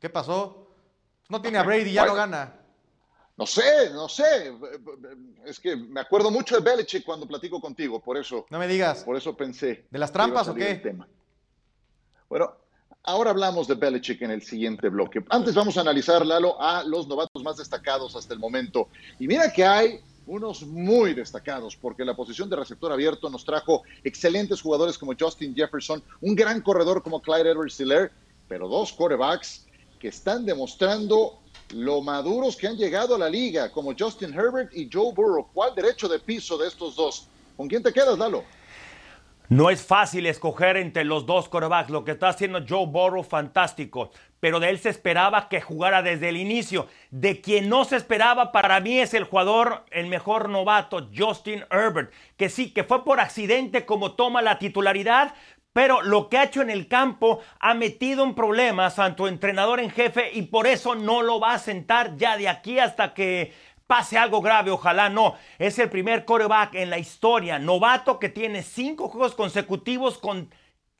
[0.00, 0.74] ¿Qué pasó?
[1.28, 2.54] No tiene a Brady, ya no gana.
[3.36, 4.52] No sé, no sé.
[5.44, 8.46] Es que me acuerdo mucho de Belichick cuando platico contigo, por eso.
[8.50, 9.04] No me digas.
[9.04, 9.86] Por eso pensé.
[9.90, 10.74] ¿De las trampas o qué?
[10.74, 11.08] Tema.
[12.28, 12.52] Bueno,
[13.04, 15.24] ahora hablamos de Belichick en el siguiente bloque.
[15.30, 18.88] Antes vamos a analizar, Lalo, a los novatos más destacados hasta el momento.
[19.18, 23.82] Y mira que hay unos muy destacados, porque la posición de receptor abierto nos trajo
[24.04, 28.10] excelentes jugadores como Justin Jefferson, un gran corredor como Clyde edwards helaire
[28.48, 29.66] pero dos quarterbacks
[29.98, 31.38] que están demostrando
[31.70, 35.48] lo maduros que han llegado a la liga, como Justin Herbert y Joe Burrow.
[35.54, 37.28] ¿Cuál derecho de piso de estos dos?
[37.56, 38.44] ¿Con quién te quedas, Lalo?
[39.48, 41.90] No es fácil escoger entre los dos quarterbacks.
[41.90, 44.10] Lo que está haciendo Joe Burrow, fantástico.
[44.42, 46.88] Pero de él se esperaba que jugara desde el inicio.
[47.12, 52.12] De quien no se esperaba para mí es el jugador, el mejor novato, Justin Herbert,
[52.36, 55.32] que sí, que fue por accidente como toma la titularidad,
[55.72, 59.78] pero lo que ha hecho en el campo ha metido en problemas a tu entrenador
[59.78, 63.52] en jefe y por eso no lo va a sentar ya de aquí hasta que
[63.86, 65.36] pase algo grave, ojalá no.
[65.60, 70.50] Es el primer coreback en la historia, novato que tiene cinco juegos consecutivos con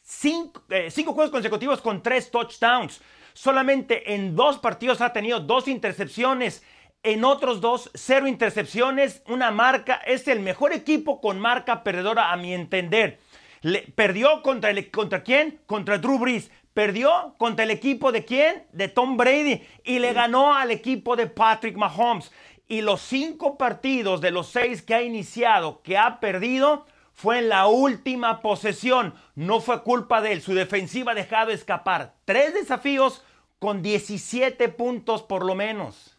[0.00, 3.00] cinco, eh, cinco juegos consecutivos con tres touchdowns.
[3.34, 6.62] Solamente en dos partidos ha tenido dos intercepciones.
[7.02, 9.22] En otros dos, cero intercepciones.
[9.26, 9.96] Una marca.
[10.06, 13.18] Es el mejor equipo con marca perdedora a mi entender.
[13.62, 15.60] Le, perdió contra, el, contra quién?
[15.66, 16.50] Contra Drew Brees.
[16.74, 18.64] Perdió contra el equipo de quién?
[18.72, 19.62] De Tom Brady.
[19.84, 22.30] Y le ganó al equipo de Patrick Mahomes.
[22.68, 27.48] Y los cinco partidos de los seis que ha iniciado, que ha perdido, fue en
[27.48, 29.14] la última posesión.
[29.34, 30.42] No fue culpa de él.
[30.42, 33.22] Su defensiva ha dejado escapar tres desafíos
[33.58, 36.16] con 17 puntos por lo menos.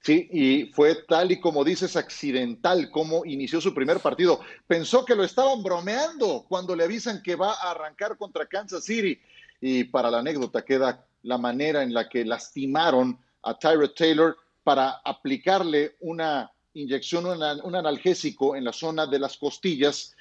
[0.00, 4.40] Sí, y fue tal y como dices, accidental como inició su primer partido.
[4.66, 9.20] Pensó que lo estaban bromeando cuando le avisan que va a arrancar contra Kansas City.
[9.60, 15.00] Y para la anécdota queda la manera en la que lastimaron a Tyrod Taylor para
[15.04, 20.14] aplicarle una inyección, un analgésico en la zona de las costillas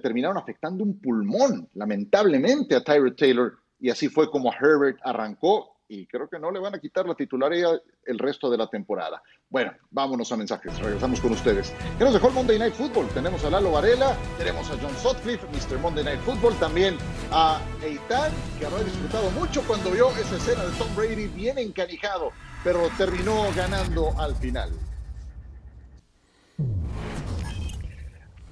[0.00, 3.58] terminaron afectando un pulmón, lamentablemente, a Tyrod Taylor.
[3.78, 7.14] Y así fue como Herbert arrancó y creo que no le van a quitar la
[7.14, 9.22] titularidad el resto de la temporada.
[9.48, 11.72] Bueno, vámonos a mensajes, regresamos con ustedes.
[11.98, 13.08] ¿Qué nos dejó el Monday Night Football?
[13.08, 15.78] Tenemos a Lalo Varela, tenemos a John Sutcliffe, Mr.
[15.78, 16.96] Monday Night Football, también
[17.30, 22.32] a Eitan, que habrá disfrutado mucho cuando vio esa escena de Tom Brady bien encanijado,
[22.64, 24.70] pero terminó ganando al final.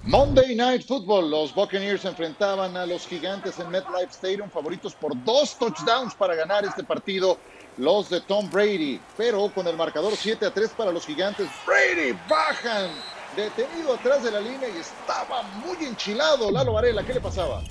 [0.07, 5.57] Monday Night Football, los Buccaneers enfrentaban a los gigantes en MetLife Stadium, favoritos por dos
[5.57, 7.39] touchdowns para ganar este partido,
[7.77, 12.15] los de Tom Brady, pero con el marcador 7 a 3 para los gigantes, Brady
[12.29, 12.91] bajan,
[13.35, 17.63] detenido atrás de la línea y estaba muy enchilado Lalo Varela, ¿qué le pasaba?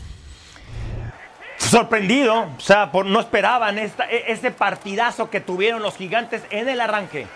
[1.56, 6.80] Sorprendido, o sea, no esperaban esta, e, ese partidazo que tuvieron los gigantes en el
[6.80, 7.28] arranque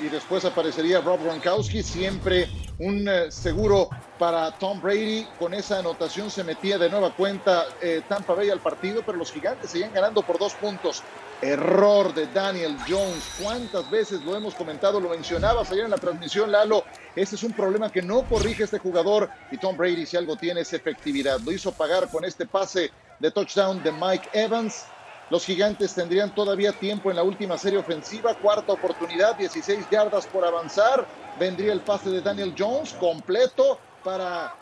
[0.00, 5.26] y después aparecería Rob Gronkowski, siempre un eh, seguro para Tom Brady.
[5.38, 9.32] Con esa anotación se metía de nueva cuenta eh, Tampa Bay al partido, pero los
[9.32, 11.02] gigantes seguían ganando por dos puntos.
[11.40, 13.34] Error de Daniel Jones.
[13.42, 15.00] ¿Cuántas veces lo hemos comentado?
[15.00, 16.84] Lo mencionabas ayer en la transmisión, Lalo.
[17.16, 20.60] Ese es un problema que no corrige este jugador y Tom Brady, si algo tiene,
[20.60, 21.40] es efectividad.
[21.40, 24.86] Lo hizo pagar con este pase de touchdown de Mike Evans
[25.32, 30.44] los gigantes tendrían todavía tiempo en la última serie ofensiva, cuarta oportunidad, 16 yardas por
[30.44, 31.06] avanzar.
[31.40, 34.54] Vendría el pase de Daniel Jones completo para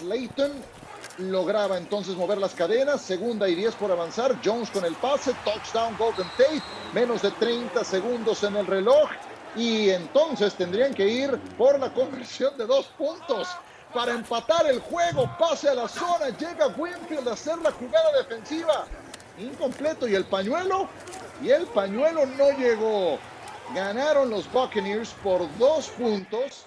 [0.00, 0.50] Slayton.
[1.18, 4.34] Lograba entonces mover las cadenas, segunda y 10 por avanzar.
[4.44, 6.60] Jones con el pase, touchdown Golden Tate,
[6.92, 9.08] menos de 30 segundos en el reloj.
[9.54, 13.46] Y entonces tendrían que ir por la conversión de dos puntos
[13.94, 15.30] para empatar el juego.
[15.38, 18.88] Pase a la zona, llega Winfield a hacer la jugada defensiva
[19.40, 20.88] incompleto y el pañuelo
[21.42, 23.18] y el pañuelo no llegó.
[23.74, 26.66] Ganaron los Buccaneers por dos puntos.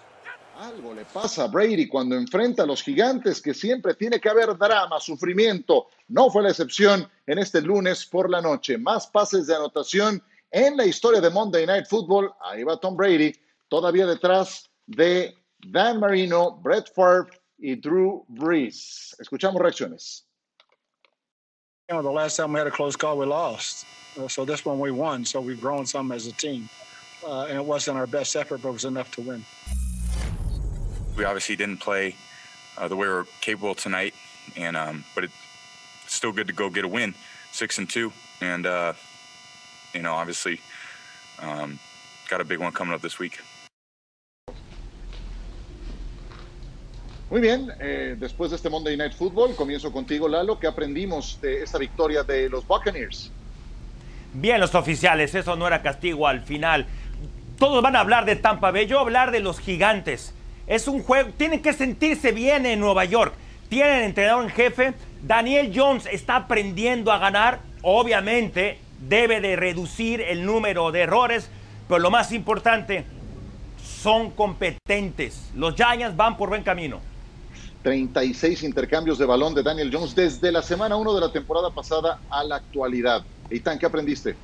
[0.59, 4.55] Algo le pasa a Brady cuando enfrenta a los gigantes, que siempre tiene que haber
[4.57, 5.87] drama, sufrimiento.
[6.07, 8.77] No fue la excepción en este lunes por la noche.
[8.77, 12.31] Más pases de anotación en la historia de Monday Night Football.
[12.39, 13.33] Ahí va Tom Brady,
[13.67, 19.15] todavía detrás de Dan Marino, Brett Favre y Drew Brees.
[19.19, 20.27] Escuchamos reacciones.
[21.93, 23.85] You know, the last time we had a close call, we lost.
[24.19, 25.23] Uh, so this one we won.
[25.25, 26.67] So we've grown some as a team.
[27.23, 29.45] Uh, and it wasn't our best effort, but it was enough to win.
[31.15, 32.15] We obviously didn't play
[32.79, 34.15] uh, the way we are capable tonight,
[34.55, 35.35] and um, but it's
[36.07, 37.13] still good to go get a win,
[37.51, 38.93] six and two, and uh,
[39.93, 40.61] you know obviously
[41.43, 41.77] um,
[42.27, 43.39] got a big one coming up this week.
[47.33, 50.59] Muy bien, eh, después de este Monday Night Football, comienzo contigo, Lalo.
[50.59, 53.31] ¿Qué aprendimos de esta victoria de los Buccaneers?
[54.35, 56.85] Bien, los oficiales, eso no era castigo al final.
[57.57, 60.35] Todos van a hablar de Tampa Bay, yo hablar de los gigantes.
[60.67, 63.33] Es un juego, tienen que sentirse bien en Nueva York.
[63.67, 64.93] Tienen entrenador en jefe.
[65.23, 67.61] Daniel Jones está aprendiendo a ganar.
[67.81, 68.77] Obviamente,
[69.09, 71.49] debe de reducir el número de errores,
[71.87, 73.05] pero lo más importante,
[73.81, 75.49] son competentes.
[75.55, 77.01] Los Giants van por buen camino.
[77.83, 82.19] 36 intercambios de balón de Daniel Jones desde la semana 1 de la temporada pasada
[82.29, 83.23] a la actualidad.
[83.49, 84.35] Eitan, ¿qué aprendiste?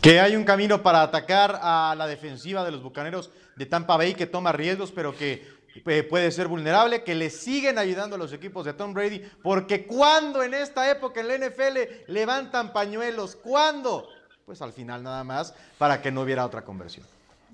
[0.00, 4.14] Que hay un camino para atacar a la defensiva de los Bucaneros de Tampa Bay
[4.14, 5.46] que toma riesgos, pero que
[5.86, 9.86] eh, puede ser vulnerable, que le siguen ayudando a los equipos de Tom Brady, porque
[9.86, 14.06] cuando en esta época en la NFL levantan pañuelos, ¿cuándo?
[14.46, 17.04] pues al final nada más para que no hubiera otra conversión.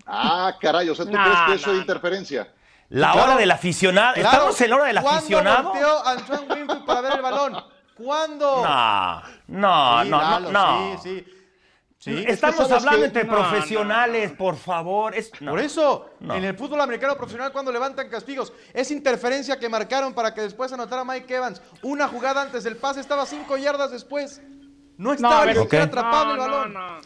[0.07, 2.53] Ah, caray, o sea, ¿tú crees que eso es interferencia?
[2.93, 4.15] La Claro, hora del aficionado.
[4.15, 4.29] Claro.
[4.29, 5.71] ¿Estamos en la hora del aficionado?
[5.71, 7.65] ¿Cuándo Winfield para ver el balón?
[7.95, 8.63] ¿Cuándo?
[8.63, 10.99] No, no, Sí, no, Lalo, no.
[11.03, 11.27] Sí, sí.
[11.99, 12.25] Sí.
[12.29, 15.15] Estamos Es hablando que- entre No, no, profesionales, por favor.
[15.15, 15.53] Es, no.
[15.53, 16.35] Por eso, No.
[16.35, 20.71] en el fútbol americano profesional, cuando levantan castigos, es interferencia que marcaron para que después
[20.73, 21.63] anotara Mike Evans.
[21.83, 24.43] Una jugada antes del pase estaba cinco yardas después.
[24.99, 25.91] No estaba a ni ver, siquiera Ok.
[25.93, 26.73] atrapable el no, balón.
[26.75, 27.01] no, no.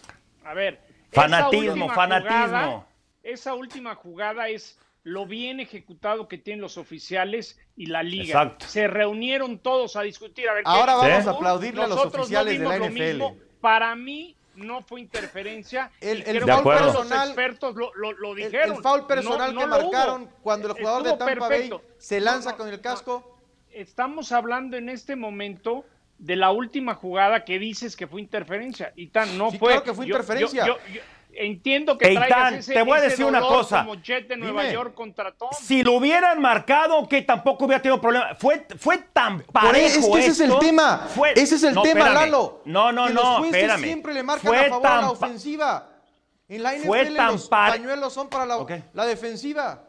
[0.47, 0.80] A ver.
[1.12, 2.47] Fanatismo, esa fanatismo.
[2.47, 2.87] jugada-
[3.22, 8.25] esa última jugada es lo bien ejecutado que tienen los oficiales y la liga.
[8.43, 8.67] Exacto.
[8.67, 10.49] Se reunieron todos a discutir.
[10.49, 12.93] A ver, ¿qué Ahora vamos a aplaudirle a los no oficiales de la lo NFL.
[13.15, 13.37] mismo.
[13.61, 15.93] Para mí no fue interferencia.
[16.01, 18.77] El- el todos personal- los expertos lo, lo- lo El, dijeron.
[18.79, 21.79] el foul personal No- que no marcaron cuando el jugador de Tampa perfecto.
[21.79, 23.39] Bay se lanza no, con el casco.
[23.71, 25.85] Estamos hablando en este momento
[26.19, 28.93] de la última jugada que dices que fue interferencia.
[28.97, 29.69] Y tan, no Sí, fue.
[29.69, 30.67] claro que fue Yo- yo- interferencia.
[30.67, 31.01] yo- yo
[31.39, 33.84] entiendo que Eitan, traigas ese, te voy a decir una cosa.
[33.84, 34.74] como Jet de Nueva Dime.
[34.74, 35.51] York contra Tom.
[35.53, 38.34] Si lo hubieran marcado, que tampoco hubiera tenido problema.
[38.37, 41.07] Fue, fue tan parejo es que ese es el tema.
[41.14, 42.14] Fue- ese es el No, tema, espérame.
[42.24, 42.62] Lalo.
[42.64, 43.82] No, no, que no, los jueces espérame.
[43.84, 45.91] siempre le marcan Fue a favor a la ofensiva.
[46.49, 48.72] En la Fue tan los pañuelos son para la, Ok.
[48.95, 49.82] la defensiva.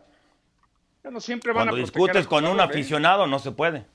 [1.03, 2.73] Bueno, siempre van Cuando a discutes con un jugador, ¿eh?
[2.79, 3.85] aficionado, no se puede.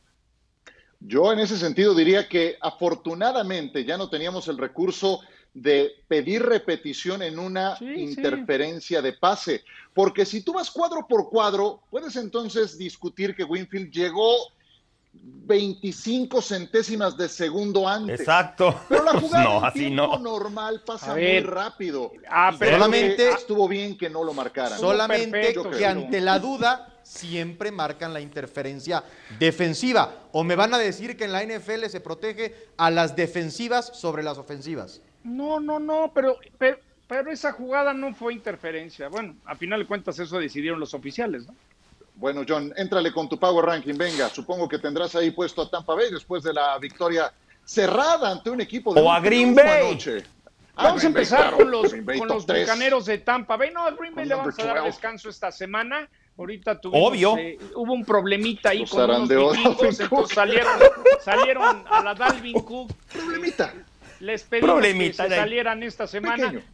[1.01, 5.21] Yo en ese sentido diría que afortunadamente ya no teníamos el recurso
[5.55, 8.01] de pedir repetición en una Sí, sí.
[8.01, 13.91] interferencia de pase, porque si tú vas cuadro por cuadro, puedes entonces discutir que Winfield
[13.93, 14.35] llegó
[15.15, 18.21] 25 centésimas de segundo antes.
[18.21, 18.75] Exacto.
[18.89, 20.19] Pero la jugada No, así no.
[20.19, 21.43] normal pasa ver.
[21.45, 22.13] muy rápido.
[22.31, 24.79] Ah, pero- Solamente- estuvo bien que no lo marcaran.
[24.79, 29.03] Solamente perfecto, que ante la duda siempre marcan la interferencia
[29.39, 30.29] defensiva.
[30.33, 34.23] O me van a decir que en la NFL se protege a las defensivas sobre
[34.23, 35.03] las ofensivas.
[35.25, 39.09] No, no, no, pero, pero, pero esa jugada no fue interferencia.
[39.09, 41.55] Bueno, a final de cuentas eso decidieron los oficiales, ¿no?
[42.15, 43.95] Bueno, John, éntrale con tu Power Ranking.
[43.97, 47.33] Venga, supongo que tendrás ahí puesto a Tampa Bay después de la victoria
[47.65, 49.89] cerrada ante un equipo de O a Green Bay.
[49.91, 50.23] anoche.
[50.75, 51.57] Ah, Vamos a Green Bay, empezar claro.
[51.57, 53.71] con los, Bay con bucaneros de Tampa Bay.
[53.73, 54.87] No, a Green Bay Con le vamos a dar 12.
[54.89, 56.09] descanso esta semana.
[56.39, 57.37] Ahorita tuvimos, Obvio.
[57.37, 60.73] eh, hubo un problemita ahí Los con unos entonces salieron,
[61.21, 62.91] salieron a la Dalvin Cook.
[63.13, 63.75] Problemita.
[64.23, 66.47] Les pedimos Problemita que se salieran esta semana.
[66.47, 66.65] Pequeño.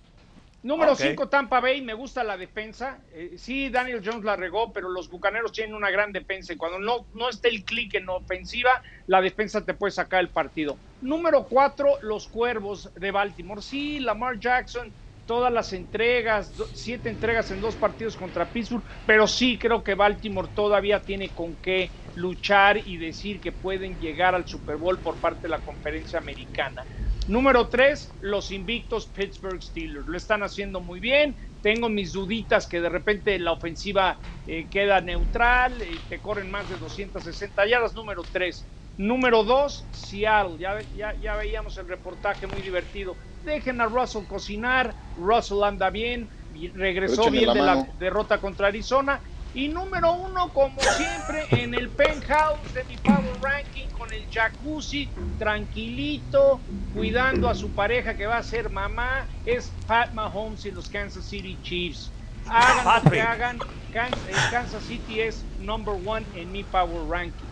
[0.62, 0.98] Número Ok.
[0.98, 3.00] 5, Tampa Bay, me gusta la defensa.
[3.10, 6.78] Eh, sí, Daniel Jones la regó, pero los bucaneros tienen una gran defensa y cuando
[6.78, 8.70] no, no esté el clic en ofensiva,
[9.06, 10.78] la defensa te puede sacar el partido.
[11.00, 13.62] Número 4, los Cuervos de Baltimore.
[13.62, 14.94] Sí, Lamar Jackson,
[15.24, 20.50] todas las entregas, siete entregas en dos partidos contra Pittsburgh, pero sí creo que Baltimore
[20.52, 25.46] todavía tiene con qué luchar y decir que pueden llegar al Super Bowl por parte
[25.46, 26.84] de la conferencia americana.
[27.28, 30.06] Número 3, los invictos Pittsburgh Steelers.
[30.06, 31.36] Lo están haciendo muy bien.
[31.60, 34.16] Tengo mis duditas que de repente la ofensiva
[34.46, 37.94] eh, queda neutral, eh, te corren más de 260 yardas.
[37.94, 38.64] Número 3.
[38.96, 40.56] Número 2, Seattle.
[40.58, 43.14] Ya, ya, ya veíamos el reportaje muy divertido.
[43.44, 44.94] Dejen a Russell cocinar.
[45.18, 46.30] Russell anda bien.
[46.54, 49.20] y Regresó bien de la derrota contra Arizona.
[49.54, 55.08] Y número uno, como siempre, en el penthouse de mi Power Ranking con el jacuzzi,
[55.38, 56.60] tranquilito,
[56.94, 61.24] cuidando a su pareja que va a ser mamá, es Pat Mahomes y los Kansas
[61.24, 62.10] City Chiefs.
[62.48, 63.56] Hagan lo que hagan,
[63.92, 67.46] eh, Kansas City es number one en mi Power Ranking.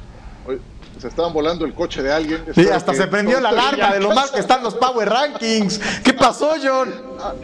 [0.47, 0.61] Oye,
[0.99, 2.45] se estaban volando el coche de alguien.
[2.55, 5.79] Sí, hasta que se prendió la alarma de lo mal que están los Power Rankings.
[6.05, 6.95] ¿Qué pasó, John?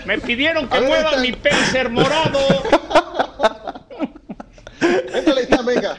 [0.07, 2.39] Me pidieron que mueva mi pacer morado.
[5.75, 5.99] Venga.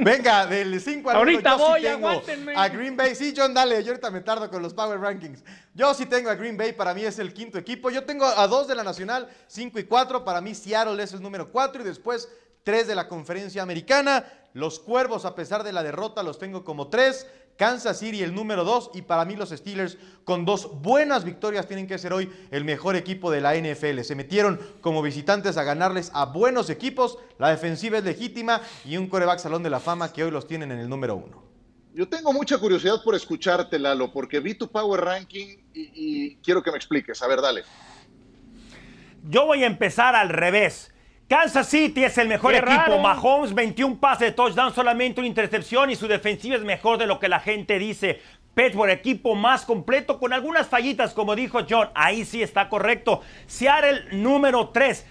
[0.00, 2.54] Venga, del 5 al 1 Ahorita yo voy, sí tengo aguántenme.
[2.56, 3.14] a Green Bay.
[3.14, 5.42] Sí, John, dale, yo ahorita me tardo con los Power Rankings.
[5.74, 7.90] Yo sí tengo a Green Bay, para mí es el quinto equipo.
[7.90, 10.24] Yo tengo a dos de la Nacional, 5 y 4.
[10.24, 12.28] Para mí Seattle es el número 4 y después
[12.62, 14.24] tres de la Conferencia Americana.
[14.54, 17.26] Los Cuervos, a pesar de la derrota, los tengo como 3.
[17.56, 21.86] Kansas City el número 2 y para mí los Steelers con dos buenas victorias tienen
[21.86, 24.00] que ser hoy el mejor equipo de la NFL.
[24.00, 29.08] Se metieron como visitantes a ganarles a buenos equipos, la defensiva es legítima y un
[29.08, 31.44] coreback salón de la fama que hoy los tienen en el número 1.
[31.94, 36.60] Yo tengo mucha curiosidad por escucharte, Lalo, porque vi tu Power Ranking y, y quiero
[36.60, 37.22] que me expliques.
[37.22, 37.62] A ver, dale.
[39.22, 40.93] Yo voy a empezar al revés.
[41.28, 42.74] Kansas City es el mejor Qué equipo.
[42.76, 42.98] raro.
[42.98, 47.18] Mahomes, 21 pases de touchdown, solamente una intercepción y su defensiva es mejor de lo
[47.18, 48.20] que la gente dice.
[48.54, 51.88] Pittsburgh, equipo más completo con algunas fallitas, como dijo John.
[51.94, 53.22] Ahí sí está correcto.
[53.46, 55.06] Seattle, número 3.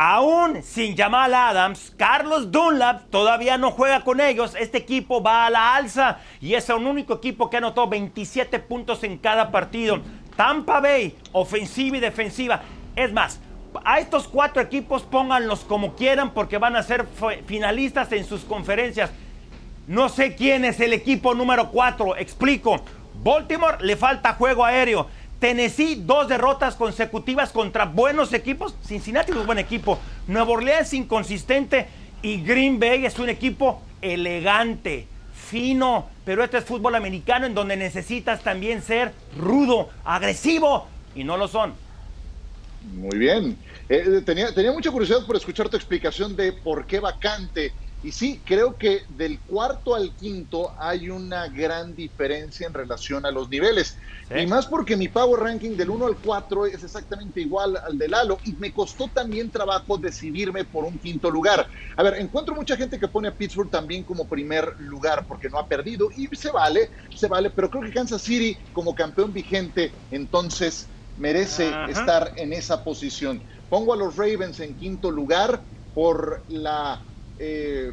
[0.00, 4.54] Aún sin Jamal Adams, Carlos Dunlap todavía no juega con ellos.
[4.58, 9.02] Este equipo va a la alza y es el único equipo que anotó 27 puntos
[9.02, 10.00] en cada partido.
[10.36, 12.62] Tampa Bay, ofensiva y defensiva.
[12.94, 13.40] Es más,
[13.84, 17.06] a estos cuatro equipos pónganlos como quieran porque van a ser
[17.46, 19.10] finalistas en sus conferencias.
[19.86, 22.16] No sé quién es el equipo número cuatro.
[22.16, 22.80] Explico.
[23.22, 25.06] Baltimore le falta juego aéreo.
[25.40, 28.74] Tennessee, dos derrotas consecutivas contra buenos equipos.
[28.84, 29.98] Cincinnati es un buen equipo.
[30.26, 31.86] Nueva Orleans inconsistente.
[32.22, 36.06] Y Green Bay es un equipo elegante, fino.
[36.24, 40.86] Pero este es fútbol americano en donde necesitas también ser rudo, agresivo.
[41.14, 41.72] Y no lo son.
[42.80, 43.58] Muy bien.
[43.88, 48.42] Eh, tenía, tenía mucha curiosidad por escuchar tu explicación de por qué vacante y sí,
[48.46, 53.96] creo que del cuarto al quinto hay una gran diferencia en relación a los niveles.
[54.30, 58.06] Y más porque mi power ranking del 1 al 4 es exactamente igual al de
[58.06, 61.66] Lalo y me costó también trabajo decidirme por un quinto lugar.
[61.96, 65.58] A ver, encuentro mucha gente que pone a Pittsburgh también como primer lugar porque no
[65.58, 69.92] ha perdido y se vale, se vale, pero creo que Kansas City como campeón vigente
[70.10, 70.88] entonces
[71.18, 73.40] merece estar en esa posición.
[73.68, 75.60] Pongo a los Ravens en quinto lugar
[75.94, 77.00] por la
[77.38, 77.92] eh,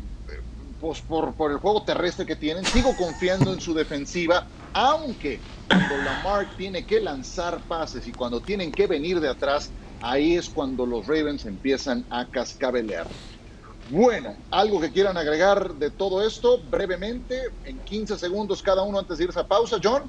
[0.79, 2.65] pues por, por, el juego terrestre que tienen.
[2.65, 8.71] Sigo confiando en su defensiva, aunque cuando Lamar tiene que lanzar pases y cuando tienen
[8.71, 9.71] que venir de atrás,
[10.01, 13.07] ahí es cuando los Ravens empiezan a cascabelear.
[13.89, 19.17] Bueno, algo que quieran agregar de todo esto brevemente, en 15 segundos cada uno antes
[19.17, 20.03] de irse a pausa, John.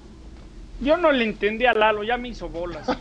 [0.80, 2.86] Yo no le entendí a Lalo, ya me hizo bolas.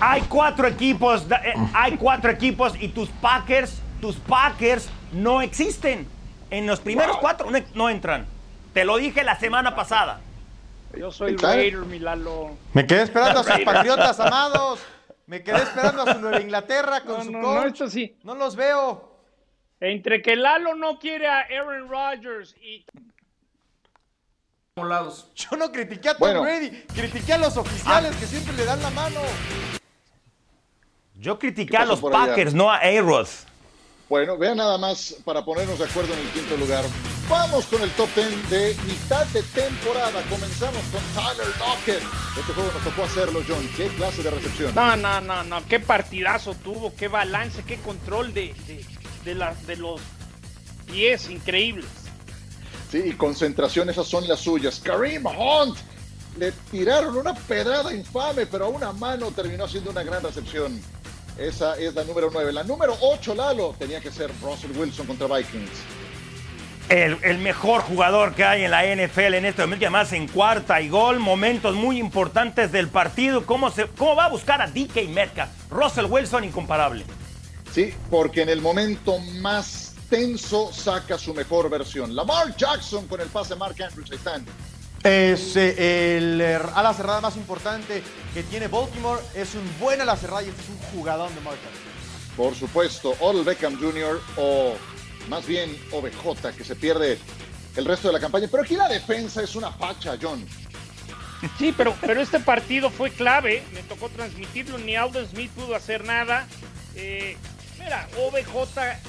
[0.00, 6.08] Hay cuatro equipos, eh, hay cuatro equipos y tus Packers, tus Packers no existen.
[6.50, 8.26] En los primeros cuatro no, entran.
[8.74, 10.20] Te lo dije la semana pasada.
[10.98, 12.56] Yo soy Raider, mi Lalo.
[12.72, 14.80] Me quedé esperando a sus patriotas amados.
[15.26, 17.80] Me quedé esperando a su Nueva Inglaterra con su no, coach.
[17.80, 18.16] No, sí.
[18.24, 19.18] no los veo.
[19.80, 22.84] Entre que Lalo no quiere a Aaron Rodgers y
[25.34, 28.88] yo no critiqué a Tom Brady, critiqué a los oficiales que siempre le dan la
[28.88, 29.20] mano.
[31.14, 33.26] Yo critiqué a los Packers, no a a
[34.08, 36.86] Bueno, vean nada más para ponernos de acuerdo en el quinto lugar.
[37.28, 40.22] Vamos con el top 10 de mitad de temporada.
[40.30, 42.02] Comenzamos con Tyler Lockett.
[42.38, 43.68] Este juego nos tocó hacerlo, John.
[43.76, 44.74] ¿Qué clase de recepción?
[44.74, 45.66] No, no, no, no.
[45.68, 49.34] Qué partidazo tuvo, qué balance, qué control de, de,
[49.66, 50.00] de los
[50.86, 52.01] pies increíbles.
[52.92, 54.78] Sí, y concentración, esas son las suyas.
[54.78, 55.78] Kareem Hunt
[56.38, 60.78] le tiraron una pedrada infame, pero a una mano terminó haciendo una gran recepción.
[61.38, 62.52] Esa es la número 9.
[62.52, 65.70] La número 8, Lalo, tenía que ser Russell Wilson contra Vikings.
[66.90, 70.90] El, mejor jugador que hay en la NFL en este momento, además en cuarta y
[70.90, 73.46] gol, momentos muy importantes del partido.
[73.46, 75.50] ¿Cómo, se, cómo va a buscar a DK Metcalf?
[75.70, 77.06] Russell Wilson incomparable.
[77.72, 82.14] Sí, porque en el momento más tenso saca su mejor versión.
[82.14, 84.10] Lamar Jackson con el pase Mark Andrews.
[84.10, 84.42] Ahí
[85.04, 88.02] es eh, el er, ala cerrada más importante
[88.34, 89.22] que tiene Baltimore.
[89.34, 91.60] Es un buen ala cerrada y este es un jugador de marca.
[92.36, 94.20] Por supuesto, Odell Beckham Jr.
[94.36, 94.74] o
[95.30, 97.18] más bien OBJ, que se pierde
[97.76, 98.48] el resto de la campaña.
[98.50, 100.46] Pero aquí la defensa es una facha, John.
[101.58, 103.62] Sí, pero, pero este partido fue clave.
[103.72, 104.76] Me tocó transmitirlo.
[104.76, 106.46] Ni Alden Smith pudo hacer nada.
[106.96, 107.34] Eh,
[107.78, 109.00] mira, OBJ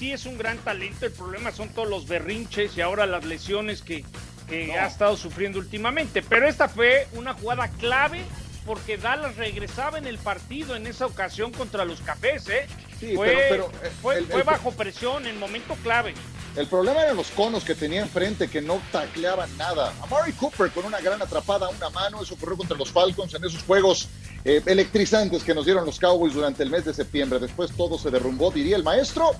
[0.00, 1.04] sí es un gran talento.
[1.04, 4.02] El problema son todos los berrinches y ahora las lesiones que,
[4.48, 6.22] que ha estado sufriendo últimamente.
[6.22, 8.24] Pero esta fue una jugada clave
[8.64, 12.66] porque Dallas regresaba en el partido en esa ocasión contra los Cafés, ¿eh?
[13.14, 16.14] fue, pero, eh, fue, bajo presión en momento clave.
[16.56, 19.92] El problema eran los conos que tenía enfrente, que no tacleaban nada.
[20.02, 23.44] Amari Cooper con una gran atrapada a una mano, eso ocurrió contra los Falcons en
[23.44, 24.08] esos juegos
[24.44, 27.38] eh, electrizantes que nos dieron los Cowboys durante el mes de septiembre.
[27.38, 29.32] Después todo se derrumbó, diría el maestro.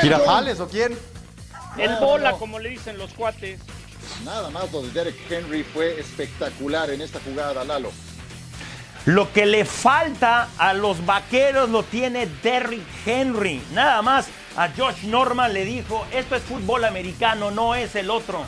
[0.00, 0.96] ¿Girafales o quién?
[1.76, 3.60] El bola, como le dicen los cuates.
[4.24, 7.90] Nada más lo de Derek Henry fue espectacular en esta jugada, Lalo.
[9.06, 13.62] Lo que le falta a los vaqueros lo tiene Derrick Henry.
[13.72, 18.44] Nada más a Josh Norman le dijo, esto es fútbol americano, no es el otro.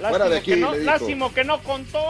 [0.08, 2.00] Fuera de aquí, lásimo que no contó.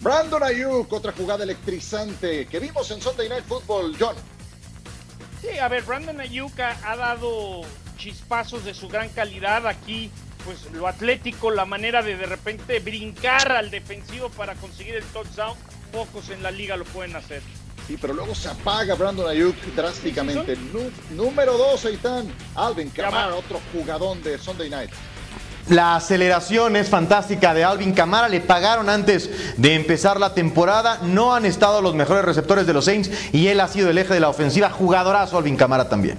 [0.00, 4.14] Brandon Ayuk, otra jugada electrizante que vimos en Sunday Night Football, John.
[5.50, 7.62] Sí, a ver, Brandon Ayuk ha dado
[7.96, 10.10] chispazos de su gran calidad aquí,
[10.44, 15.56] pues lo atlético, la manera de de repente brincar al defensivo para conseguir el touchdown,
[15.92, 17.42] pocos en la liga lo pueden hacer.
[17.86, 20.56] Sí, pero luego se apaga Brandon Ayuk drásticamente.
[21.10, 22.32] número 2, Aitán.
[22.54, 24.90] Alvin Kamara, otro jugadón de Sunday Night.
[25.70, 28.28] La aceleración es fantástica de Alvin Kamara.
[28.28, 30.98] Le pagaron antes de empezar la temporada.
[31.02, 34.14] No han estado los mejores receptores de los Saints y él ha sido el eje
[34.14, 34.70] de la ofensiva.
[34.70, 36.18] Jugadorazo Alvin Kamara también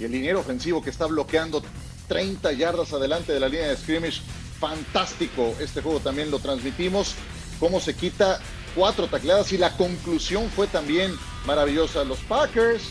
[0.00, 1.62] y el liniero ofensivo que está bloqueando
[2.08, 4.22] 30 yardas adelante de la línea de scrimmage
[4.58, 7.14] fantástico este juego, también lo transmitimos,
[7.58, 8.40] cómo se quita
[8.74, 11.12] cuatro tacleadas y la conclusión fue también
[11.46, 12.04] maravillosa.
[12.04, 12.82] Los Packers,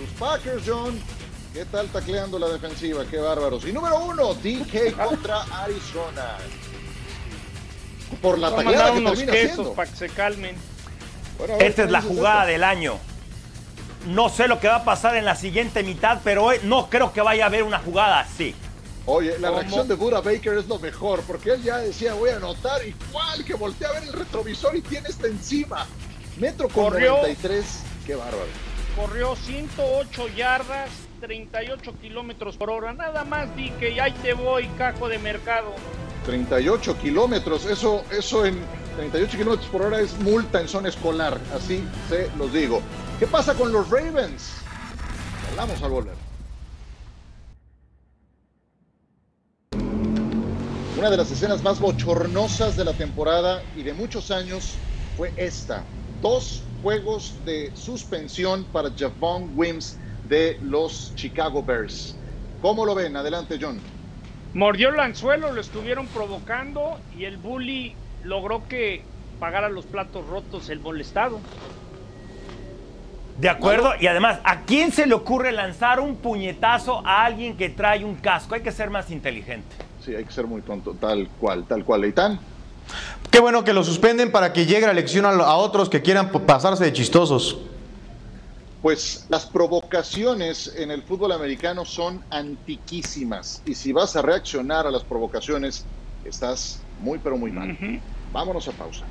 [0.00, 0.98] los Packers, John,
[1.54, 3.04] ¿qué tal tacleando la defensiva?
[3.10, 3.64] Qué bárbaros.
[3.64, 6.36] Y número uno, DK contra Arizona.
[8.20, 9.74] Por la Vamos a tacleada dar que unos termina quesos siendo.
[9.74, 10.56] para que se calmen.
[11.38, 12.98] Bueno, a ver, Esta es ¿qué la jugada del año.
[14.06, 17.22] No sé lo que va a pasar en la siguiente mitad, pero no creo que
[17.22, 18.54] vaya a haber una jugada así.
[19.06, 19.60] Oye, la ¿Cómo?
[19.60, 23.44] reacción de Buda Baker es lo mejor, porque él ya decía, voy a anotar, igual
[23.44, 25.86] que voltea a ver el retrovisor y tiene esta encima.
[26.38, 27.16] Metro con Corrió.
[27.16, 27.64] 93,
[28.06, 28.46] qué bárbaro.
[28.96, 30.90] Corrió 108 yardas,
[31.24, 32.92] 38 kilómetros por hora.
[32.92, 35.72] Nada más di que ahí te voy, cajo de mercado.
[36.26, 38.58] 38 kilómetros, eso, eso en
[38.96, 42.82] 38 kilómetros por hora es multa en zona escolar, así se los digo.
[43.18, 44.56] ¿Qué pasa con los Ravens?
[45.50, 46.14] Hablamos al volver.
[50.98, 54.74] Una de las escenas más bochornosas de la temporada y de muchos años
[55.16, 55.84] fue esta.
[56.20, 59.98] Dos juegos de suspensión para Javon Wims
[60.28, 62.16] de los Chicago Bears.
[62.62, 63.16] ¿Cómo lo ven?
[63.16, 63.78] Adelante, John.
[64.54, 69.02] Mordió el anzuelo, lo estuvieron provocando y el bully logró que
[69.40, 71.40] pagara los platos rotos el molestado.
[73.38, 77.68] De acuerdo, y además, ¿a quién se le ocurre lanzar un puñetazo a alguien que
[77.68, 78.54] trae un casco?
[78.54, 79.74] Hay que ser más inteligente.
[80.04, 82.02] Sí, hay que ser muy tonto, tal cual, tal cual.
[82.02, 82.38] Leitán.
[83.32, 86.30] Qué bueno que lo suspenden para que llegue la lección a, a otros que quieran
[86.30, 87.58] pasarse de chistosos.
[88.84, 94.90] Pues las provocaciones en el fútbol americano son antiquísimas y si vas a reaccionar a
[94.90, 95.86] las provocaciones
[96.22, 97.78] estás muy pero muy mal.
[98.30, 99.06] Vámonos a pausa.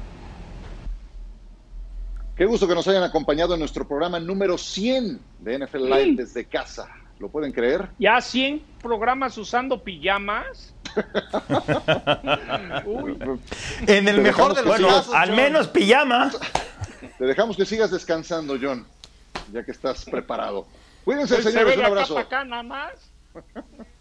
[2.38, 6.16] Qué gusto que nos hayan acompañado en nuestro programa número 100 de NFL Live Sí.
[6.18, 6.88] desde casa.
[7.18, 7.90] ¿Lo pueden creer?
[7.98, 10.72] Ya 100 programas usando pijamas.
[12.86, 13.18] Uy,
[13.88, 15.16] En el Te mejor de los Bueno, casos.
[15.16, 16.32] al menos pijama.
[17.18, 18.86] Te dejamos que sigas descansando, John,
[19.52, 20.68] ya que estás preparado.
[21.04, 21.76] Cuídense, pues se señores.
[21.76, 22.18] ve Un abrazo.
[22.18, 23.12] acá nada más.